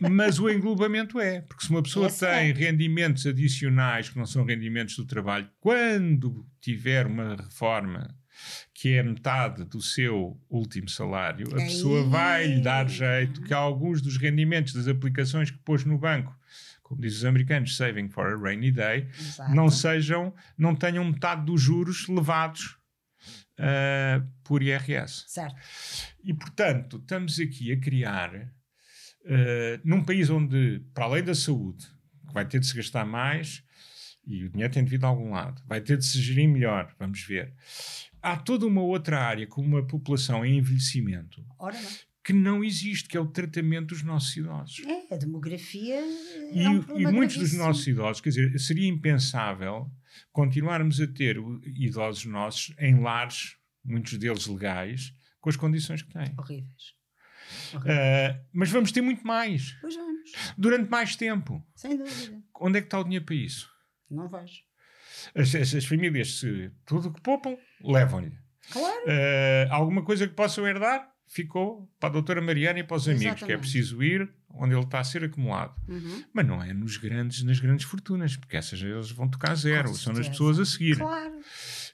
[0.00, 2.52] mas o englobamento é, porque se uma pessoa Esse tem é.
[2.52, 8.17] rendimentos adicionais que não são rendimentos do trabalho, quando tiver uma reforma
[8.74, 14.00] que é metade do seu último salário, a pessoa vai lhe dar jeito que alguns
[14.00, 16.36] dos rendimentos das aplicações que pôs no banco,
[16.82, 19.54] como dizem os americanos, saving for a rainy day, Exato.
[19.54, 22.78] não sejam, não tenham metade dos juros levados
[23.58, 25.24] ah, por IRS.
[25.26, 25.56] Certo.
[26.22, 28.32] E, portanto, estamos aqui a criar,
[29.24, 31.86] eh, num país onde, para além da saúde,
[32.26, 33.64] que vai ter de se gastar mais,
[34.24, 36.94] e o dinheiro tem de vir de algum lado, vai ter de se gerir melhor,
[36.98, 37.52] vamos ver.
[38.32, 41.90] Há toda uma outra área, com uma população em envelhecimento, Ora não.
[42.24, 44.80] que não existe, que é o tratamento dos nossos idosos.
[44.86, 46.00] É, a demografia.
[46.52, 47.64] E, é um e muitos dos gravíssimo.
[47.64, 49.90] nossos idosos, quer dizer, seria impensável
[50.32, 56.34] continuarmos a ter idosos nossos em lares, muitos deles legais, com as condições que têm.
[56.38, 56.96] Horríveis.
[57.74, 60.30] Uh, mas vamos ter muito mais, Pois vamos.
[60.58, 61.64] durante mais tempo.
[61.74, 62.42] Sem dúvida.
[62.60, 63.70] Onde é que está o dinheiro para isso?
[64.10, 64.67] Não vejo.
[65.34, 68.32] As, as- as famílias, se tudo o que poupam, levam-lhe.
[68.70, 68.96] Claro.
[69.06, 73.22] Uh, alguma coisa que possam herdar, ficou para a doutora Mariana e para os amigos,
[73.22, 73.60] que é Exatamente.
[73.60, 75.74] preciso ir onde ele está a ser acumulado.
[75.86, 76.24] Uhum.
[76.32, 80.12] Mas não é nos grandes, nas grandes fortunas, porque essas eles vão tocar zero, são
[80.12, 80.30] nas certeza.
[80.30, 80.96] pessoas a seguir.
[80.96, 81.34] Claro.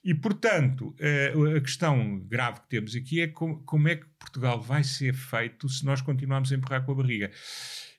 [0.05, 4.85] E, portanto, eh, a questão grave que temos aqui é como é que Portugal vai
[4.85, 7.31] ser feito se nós continuarmos a empurrar com a barriga.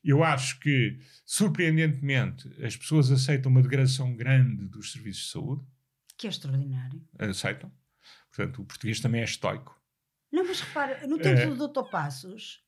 [0.08, 5.66] Eu acho que, surpreendentemente, as pessoas aceitam uma degradação grande dos serviços de saúde,
[6.18, 7.02] Que é extraordinário.
[7.18, 7.72] aceitam.
[8.32, 9.76] Portanto, o português também é estoico.
[10.32, 11.48] Não, mas repara, no tempo É.
[11.48, 11.90] do Dr.
[11.90, 12.60] Passos,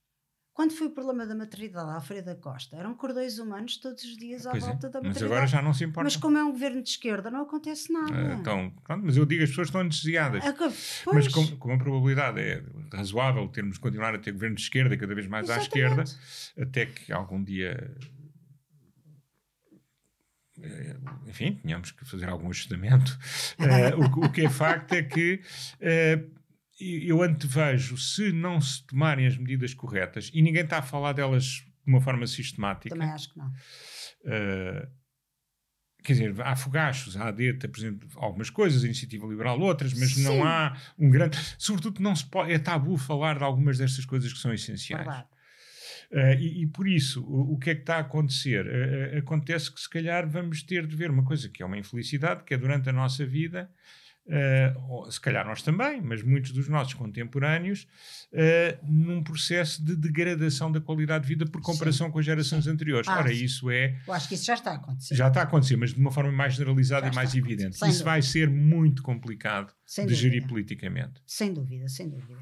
[0.57, 4.17] quando foi o problema da maternidade à Alfredo da Costa, eram cordões humanos todos os
[4.17, 5.25] dias à Pois é, volta da mas maternidade.
[5.25, 6.03] agora já não se importa.
[6.05, 8.11] Mas como é um governo de esquerda, não acontece nada.
[8.11, 10.43] Eh, então, pronto, mas eu digo as pessoas estão anestesiadas.
[10.43, 10.55] É
[11.13, 14.97] Mas como, como a probabilidade é razoável termos de continuar a ter governo de esquerda
[14.97, 16.59] cada vez mais à esquerda, exatamente.
[16.59, 17.95] até que algum dia
[20.59, 20.95] eh,
[21.27, 23.15] enfim, tenhamos que fazer algum ajustamento.
[23.59, 25.41] Eh, o, que- o que é facto é que
[25.79, 26.23] eh,
[26.79, 31.43] eu antevejo, se não se tomarem as medidas corretas, e ninguém está a falar delas
[31.43, 33.47] de uma forma sistemática, Também acho que não.
[33.47, 34.87] Uh,
[36.03, 40.23] quer dizer, há fogachos, a AD apresenta algumas coisas, a Iniciativa Liberal outras, mas Sim.
[40.23, 41.37] não há um grande.
[41.57, 45.05] Sobretudo, não se pode, é tabu falar de algumas destas coisas que são essenciais.
[45.05, 45.27] Verdade.
[46.11, 48.65] Uh, e, e por isso, o, o que é que está a acontecer?
[48.65, 51.77] Uh, uh, acontece que se calhar vamos ter de ver uma coisa que é uma
[51.77, 53.69] infelicidade, que é durante a nossa vida.
[54.27, 57.87] Uh, se calhar nós também, mas muitos dos nossos contemporâneos,
[58.33, 63.07] uh, num processo de degradação da qualidade de vida por comparação com as gerações anteriores.
[63.07, 63.43] Ah, Ora, sim.
[63.43, 65.15] isso é Eu acho que isso já está a acontecer.
[65.15, 67.77] já está a acontecer, mas de uma forma mais generalizada Já e mais evidente.
[67.87, 70.47] Isso vai ser muito complicado Sem de gerir dúvida.
[70.49, 71.21] politicamente.
[71.25, 72.37] Sem dúvida, sem dúvida.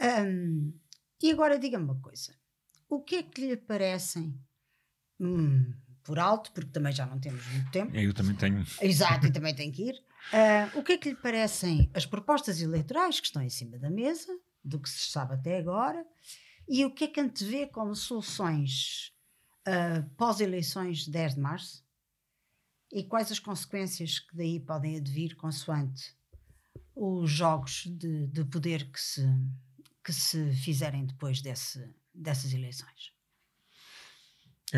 [0.00, 0.72] Hum,
[1.22, 2.32] e agora diga-me uma coisa:
[2.88, 4.34] o que é que lhe parecem,
[5.18, 5.72] hum,
[6.04, 8.64] por alto, porque também já não temos muito tempo, Eu também tenho.
[8.80, 9.94] exato, e também tem que ir,
[10.32, 13.90] ah, o que é que lhe parecem as propostas eleitorais que estão em cima da
[13.90, 16.04] mesa, do que se sabe até agora,
[16.68, 19.12] e o que é que antevê como soluções
[19.66, 21.86] ah, pós-eleições de 10 de março?
[22.92, 26.14] E quais as consequências que daí podem advir consoante
[26.94, 29.26] os jogos de, de poder que se,
[30.04, 33.15] que se fizerem depois desse, dessas eleições?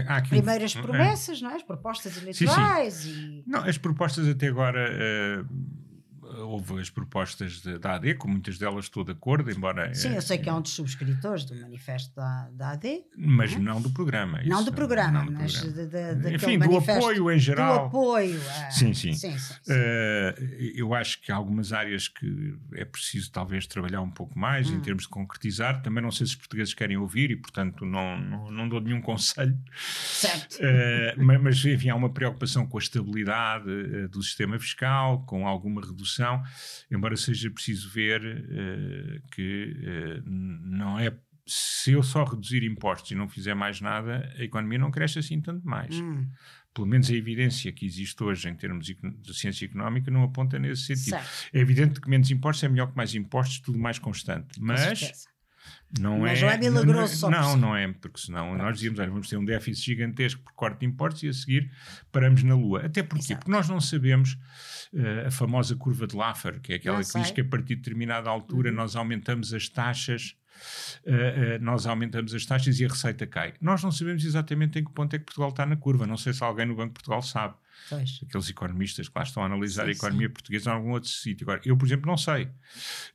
[0.07, 0.83] Há aqui um- Primeiras é.
[0.83, 1.55] promessas, não é?
[1.57, 3.43] As propostas eleitorais e.
[3.47, 4.87] Não, as propostas até agora.
[4.93, 5.43] eh,
[6.37, 9.93] houve as propostas de- da AD, com muitas delas estou de acordo, embora.
[9.95, 13.03] Sim, eh, eu sei que é um dos subscritores do manifesto da, da AD.
[13.17, 13.63] Mas Uhum.
[13.63, 14.41] não do programa.
[14.45, 15.87] não isso, do programa, não do mas programa.
[15.89, 17.87] de, de, Enfim, do apoio em Do geral.
[17.87, 18.41] apoio.
[18.51, 19.13] a- Sim, sim.
[19.13, 19.55] sim, sim, sim.
[19.71, 24.69] Eh, eu acho que há algumas áreas que é preciso talvez trabalhar um pouco mais
[24.71, 24.77] Hum.
[24.77, 25.83] em termos de concretizar.
[25.83, 29.01] Também não sei se os portugueses querem ouvir e, portanto, não, não, não dou nenhum
[29.01, 29.57] conselho.
[29.77, 30.57] Certo.
[30.61, 35.47] Eh, ma- mas, enfim, há uma preocupação com a estabilidade eh, do sistema fiscal, com
[35.47, 36.18] alguma redução
[36.91, 41.13] embora seja preciso ver uh, que uh, não é.
[41.47, 45.41] Se eu só reduzir impostos e não fizer mais nada, a economia não cresce assim
[45.41, 45.99] tanto mais.
[45.99, 46.29] Hum.
[46.75, 50.83] Pelo menos a evidência que existe hoje em termos de ciência económica não aponta nesse
[50.83, 51.11] sentido.
[51.11, 51.49] Certo.
[51.53, 54.61] É evidente que menos impostos é melhor que mais impostos, tudo mais constante.
[54.61, 55.27] Mas.
[55.99, 59.11] Não Mas é, não é milagroso só Não, não é, porque senão nós dizíamos, olha,
[59.11, 61.71] vamos ter um déficit gigantesco por corte de impostos e a seguir
[62.13, 62.85] paramos na lua.
[62.85, 63.25] Até porquê?
[63.27, 63.39] Exato.
[63.41, 64.37] Porque nós não sabemos
[64.95, 67.75] eh, a famosa curva de Laffer, que é aquela Não que diz que a partir
[67.75, 68.77] de determinada altura Uhum.
[68.77, 70.35] nós aumentamos as taxas.
[71.07, 73.55] eh, eh, nós aumentamos as taxas e a receita cai.
[73.61, 76.07] Nós não sabemos exatamente em que ponto é que Portugal está na curva.
[76.07, 77.55] Não sei se alguém no Banco de Portugal sabe
[77.89, 78.21] Pois.
[78.27, 81.45] aqueles economistas que lá estão a analisar Sim, a economia portuguesa em algum outro sítio.
[81.45, 82.49] Agora, eu, por exemplo, não sei.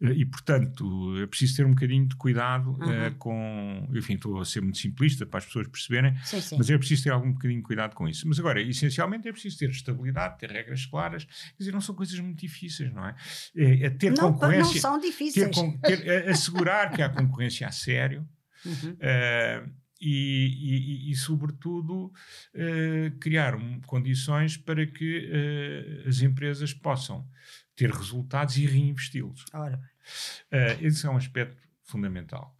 [0.01, 3.13] Eh, E, portanto, é preciso ter um bocadinho de cuidado eh, Uhum.
[3.15, 3.89] com.
[3.93, 6.57] Enfim, estou a ser muito simplista para as pessoas perceberem, Sim, sim.
[6.57, 8.27] mas é preciso ter algum bocadinho de cuidado com isso.
[8.27, 11.25] Mas agora, essencialmente, é preciso ter estabilidade, ter regras claras.
[11.25, 13.15] Quer dizer, não são coisas muito difíceis, não é?
[13.55, 14.81] É, é ter não, pa- não concorrência.
[14.81, 15.55] são ter difíceis.
[15.83, 18.27] ter- a- assegurar que há concorrência a sério.
[18.65, 18.95] Uhum.
[18.99, 19.63] Eh,
[20.03, 22.11] e, e- e, sobretudo,
[22.53, 27.27] eh, criar um- condições para que eh, as empresas possam
[27.75, 29.45] ter resultados e reinvesti-los.
[29.53, 29.81] Ora.
[30.51, 32.55] Eh, esse é um aspecto fundamental.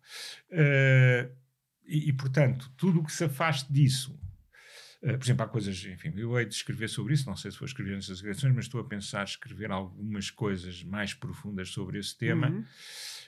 [1.86, 4.18] E, e, portanto, tudo o que se afaste disso.
[5.02, 7.66] por exemplo, há coisas, enfim, eu hei de escrever sobre isso, não sei se vou
[7.66, 12.48] escrever nestas eleições, mas estou a pensar escrever algumas coisas mais profundas sobre esse tema.
[12.50, 12.64] Uhum.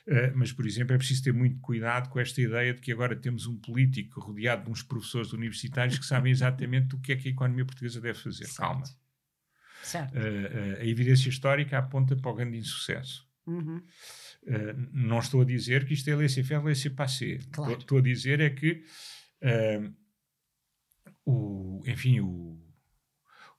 [0.08, 3.16] Uh, mas, por exemplo, é preciso ter muito cuidado com esta ideia de que agora
[3.16, 7.28] temos um político rodeado de uns professores universitários que sabem exatamente o que é que
[7.28, 8.46] a economia portuguesa deve fazer.
[8.46, 8.58] Certo.
[8.58, 8.84] Calma.
[9.82, 10.16] Certo.
[10.16, 13.28] Uh, a evidência histórica aponta para o grande insucesso.
[13.48, 13.78] Uhum.
[14.44, 17.48] Uh, não estou a dizer que isto é laissez-faire, laissez-passer.
[17.52, 17.72] Claro.
[17.72, 18.84] Estou, estou a dizer é que,
[19.42, 19.94] uh,
[21.26, 22.60] o, enfim, o,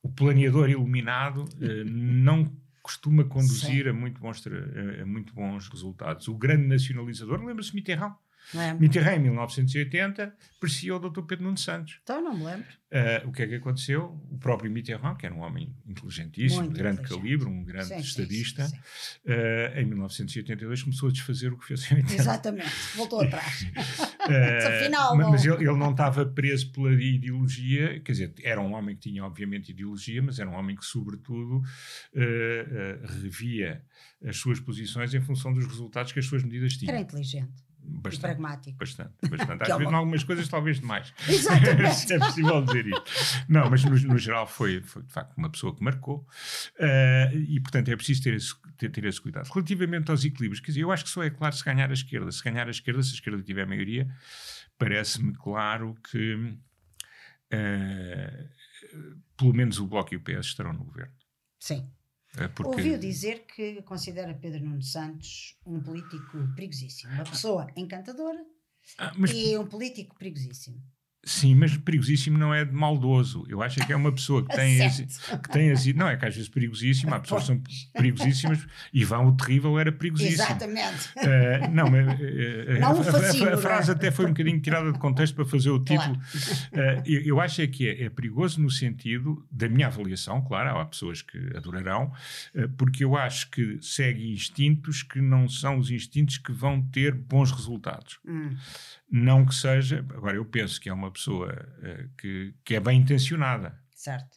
[0.01, 1.45] o planeador iluminado
[1.87, 2.53] não
[2.87, 3.91] costuma conduzir Sim.
[3.91, 6.29] a muito, bons, a- a muito bons resultados.
[6.29, 8.15] O grande nacionalizador, lembra-se Mitterrand?
[8.55, 8.75] É?
[8.75, 11.23] Mitterrand, em 1980, parecia o Dr.
[11.23, 11.99] Pedro Nuno Santos.
[12.03, 12.67] Então não me lembro.
[12.87, 14.05] Uh, o que é que aconteceu?
[14.31, 17.23] O próprio Mitterrand, que era um homem inteligentíssimo, Muito de grande inteligente.
[17.23, 19.33] calibre, um grande Sim, estadista, sim, sim.
[19.33, 22.15] uh, em 1982 começou a desfazer o que fez em 80.
[22.15, 22.71] Exatamente.
[22.95, 23.67] Voltou atrás.
[24.27, 25.31] Uh, Afinal, não.
[25.31, 29.25] mas ele, ele não estava preso pela ideologia, quer dizer, era um homem que tinha
[29.25, 31.63] obviamente ideologia, mas era um homem que sobretudo
[33.23, 33.85] revia
[34.25, 37.49] as suas posições em função dos resultados que as suas medidas Era tinham.
[37.89, 38.21] E Bastante.
[38.21, 38.79] pragmático.
[38.79, 39.63] Bastante, bastante.
[39.65, 41.13] Às é vezes, em algumas coisas, talvez demais.
[41.29, 42.13] Exatamente.
[42.13, 43.45] É possível dizer isso.
[43.49, 46.27] Não, mas no, no geral foi, foi, de facto uma pessoa que marcou.
[46.79, 49.49] Eh, e, portanto, é preciso ter esse, ter, ter esse cuidado.
[49.49, 52.31] Relativamente aos equilíbrios, quer dizer, eu acho que só é claro se ganhar a esquerda.
[52.33, 54.09] Se ganhar a esquerda, se a esquerda tiver a maioria,
[54.79, 56.57] parece-me claro que
[57.51, 58.49] eh,
[59.37, 61.15] pelo menos o Bloco e o PS estarão no governo.
[61.59, 61.91] Sim.
[62.39, 67.13] Eh, porque- Ouviu dizer que considera Pedro Nuno Santos um político perigosíssimo.
[67.15, 68.45] Uma pessoa encantadora
[68.99, 70.81] Ah, mas e um político perigosíssimo.
[71.29, 73.45] Sim, mas perigosíssimo não é de maldoso.
[73.49, 75.85] Eu acho é que é uma pessoa que tem, as, que tem as.
[75.87, 77.63] Não, é que às vezes perigosíssimo, há pessoas que são
[77.93, 78.65] perigosíssísíssimas.
[78.93, 80.45] Ivan o Terrível era perigosíssimo.
[80.45, 81.11] Exatamente.
[81.17, 83.95] Eh, não, mas, eh, Não a, o a- a- fascino, a frase é?
[83.95, 86.13] até foi um bocadinho tirada de contexto para fazer o Claro.
[86.13, 86.23] título.
[86.73, 90.79] Eh, eu, eu acho é que é, é perigoso no sentido da minha avaliação, claro,
[90.79, 92.13] há pessoas que adorarão,
[92.79, 97.51] porque eu acho que segue instintos que não são os instintos que vão ter bons
[97.51, 98.19] resultados.
[98.25, 98.55] Hum,
[99.11, 100.05] Não que seja.
[100.15, 101.53] Agora, eu penso que é uma pessoa
[101.83, 103.79] eh, que, que é bem intencionada.
[103.95, 104.37] certo.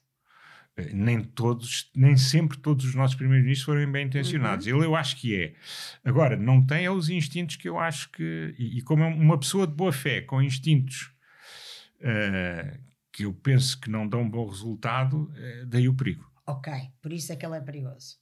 [0.77, 4.67] Eh, Nem todos, nem sempre todos os nossos primeiros-ministros foram bem intencionados.
[4.67, 4.77] Uhum.
[4.77, 5.55] Ele eu acho que é.
[6.05, 8.55] Agora, não tem é os instintos que eu acho que.
[8.57, 11.11] E, e como é uma pessoa de boa fé, com instintos
[12.01, 12.79] eh,
[13.11, 15.29] que eu penso que não dão um bom resultado,
[15.67, 16.25] daí o perigo.
[16.47, 16.71] Ok,
[17.01, 18.17] por isso é que ele é perigoso.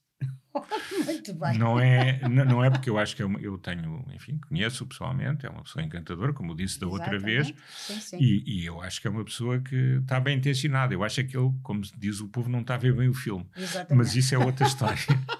[1.04, 1.56] Muito bem.
[1.58, 4.84] Não é, n- não é porque eu acho que é uma- eu tenho, enfim, conheço
[4.86, 7.72] pessoalmente, é uma pessoa encantadora, como eu disse da outra vez, Exatamente.
[7.76, 8.16] Sim, sim.
[8.20, 10.92] E, e eu acho que é uma pessoa que está bem intencionada.
[10.92, 13.14] Eu acho é que ele, como diz o povo, não está a ver bem o
[13.14, 13.46] filme.
[13.56, 13.94] Exatamente.
[13.96, 14.96] Mas isso é outra história.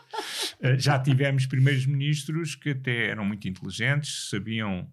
[0.60, 4.90] Eh, Já tivemos primeiros ministros que até eram muito inteligentes, sabiam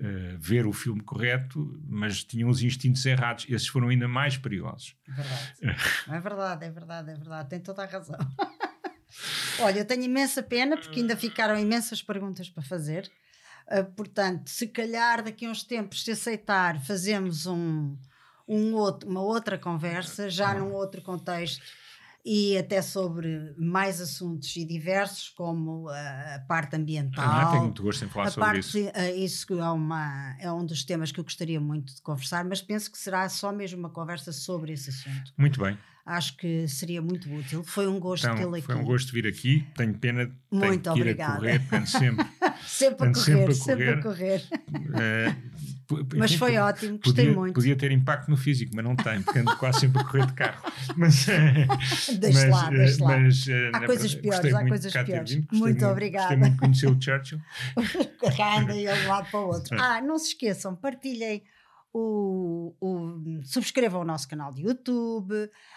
[0.00, 3.46] eh, ver o filme correto, mas tinham os instintos errados.
[3.48, 4.96] Esses foram ainda mais perigosos.
[5.06, 5.52] Verdade.
[6.08, 7.48] É verdade, é verdade, é verdade.
[7.50, 8.18] Tem toda a razão.
[9.60, 13.10] Olha, eu tenho imensa pena porque ainda ficaram imensas perguntas para fazer.
[13.66, 17.96] Uh, portanto, se calhar daqui a uns tempos, se aceitar, fazemos um,
[18.46, 21.62] um outro, uma outra conversa, já num outro contexto
[22.28, 27.24] e até sobre mais assuntos e diversos, como a, parte ambiental.
[27.24, 28.90] Ah, tenho muito gosto em falar a sobre parte, isso.
[28.94, 32.60] eh, isso é, uma, é um dos temas que eu gostaria muito de conversar, mas
[32.60, 35.32] penso que será só mesmo uma conversa sobre esse assunto.
[35.38, 35.78] Muito bem.
[36.04, 37.62] Acho que seria muito útil.
[37.64, 38.64] Foi um gosto Então, tê-lo aqui.
[38.64, 39.64] foi um gosto vir aqui.
[39.76, 41.32] Tenho pena de Muito tenho que ir obrigada.
[41.54, 42.26] a correr, sempre.
[42.64, 44.42] Sempre a correr, sempre a sempre a correr.
[44.94, 45.34] eh,
[46.16, 47.54] Mas foi ótimo, gostei Podia, muito.
[47.54, 50.32] podia ter impacto no físico, mas não tem, porque ando quase sempre a correr de
[50.34, 50.62] carro.
[50.96, 51.66] Mas, eh,
[52.18, 53.18] Deixe mas, lá, eh, deixe lá.
[53.18, 55.30] mas, eh, Há na coisas verdade, piores, gostei há muito coisas piores.
[55.30, 56.36] vindo, gostei Muito Gostei obrigada.
[56.36, 57.40] muito de conhecer o Churchill.
[58.58, 59.76] Anda ele de um lado para o outro.
[59.80, 61.42] Ah, não se esqueçam, partilhem
[61.92, 65.32] o, o- subscrevam o nosso canal de YouTube,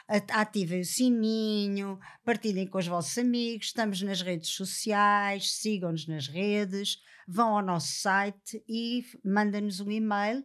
[0.07, 6.98] ativem o sininho, partilhem com os vossos amigos, estamos nas redes sociais, sigam-nos nas redes,
[7.30, 10.43] vão ao nosso site e mandem-nos um e-mail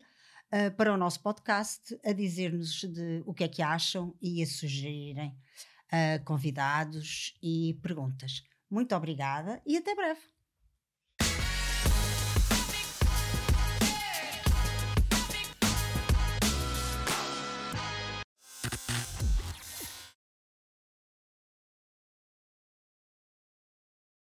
[0.53, 2.85] ah, para o nosso podcast a dizer-nos
[3.25, 5.35] o que é que acham e a sugerirem
[5.91, 8.43] ah, convidados e perguntas.
[8.71, 10.34] Muito obrigada e até breve.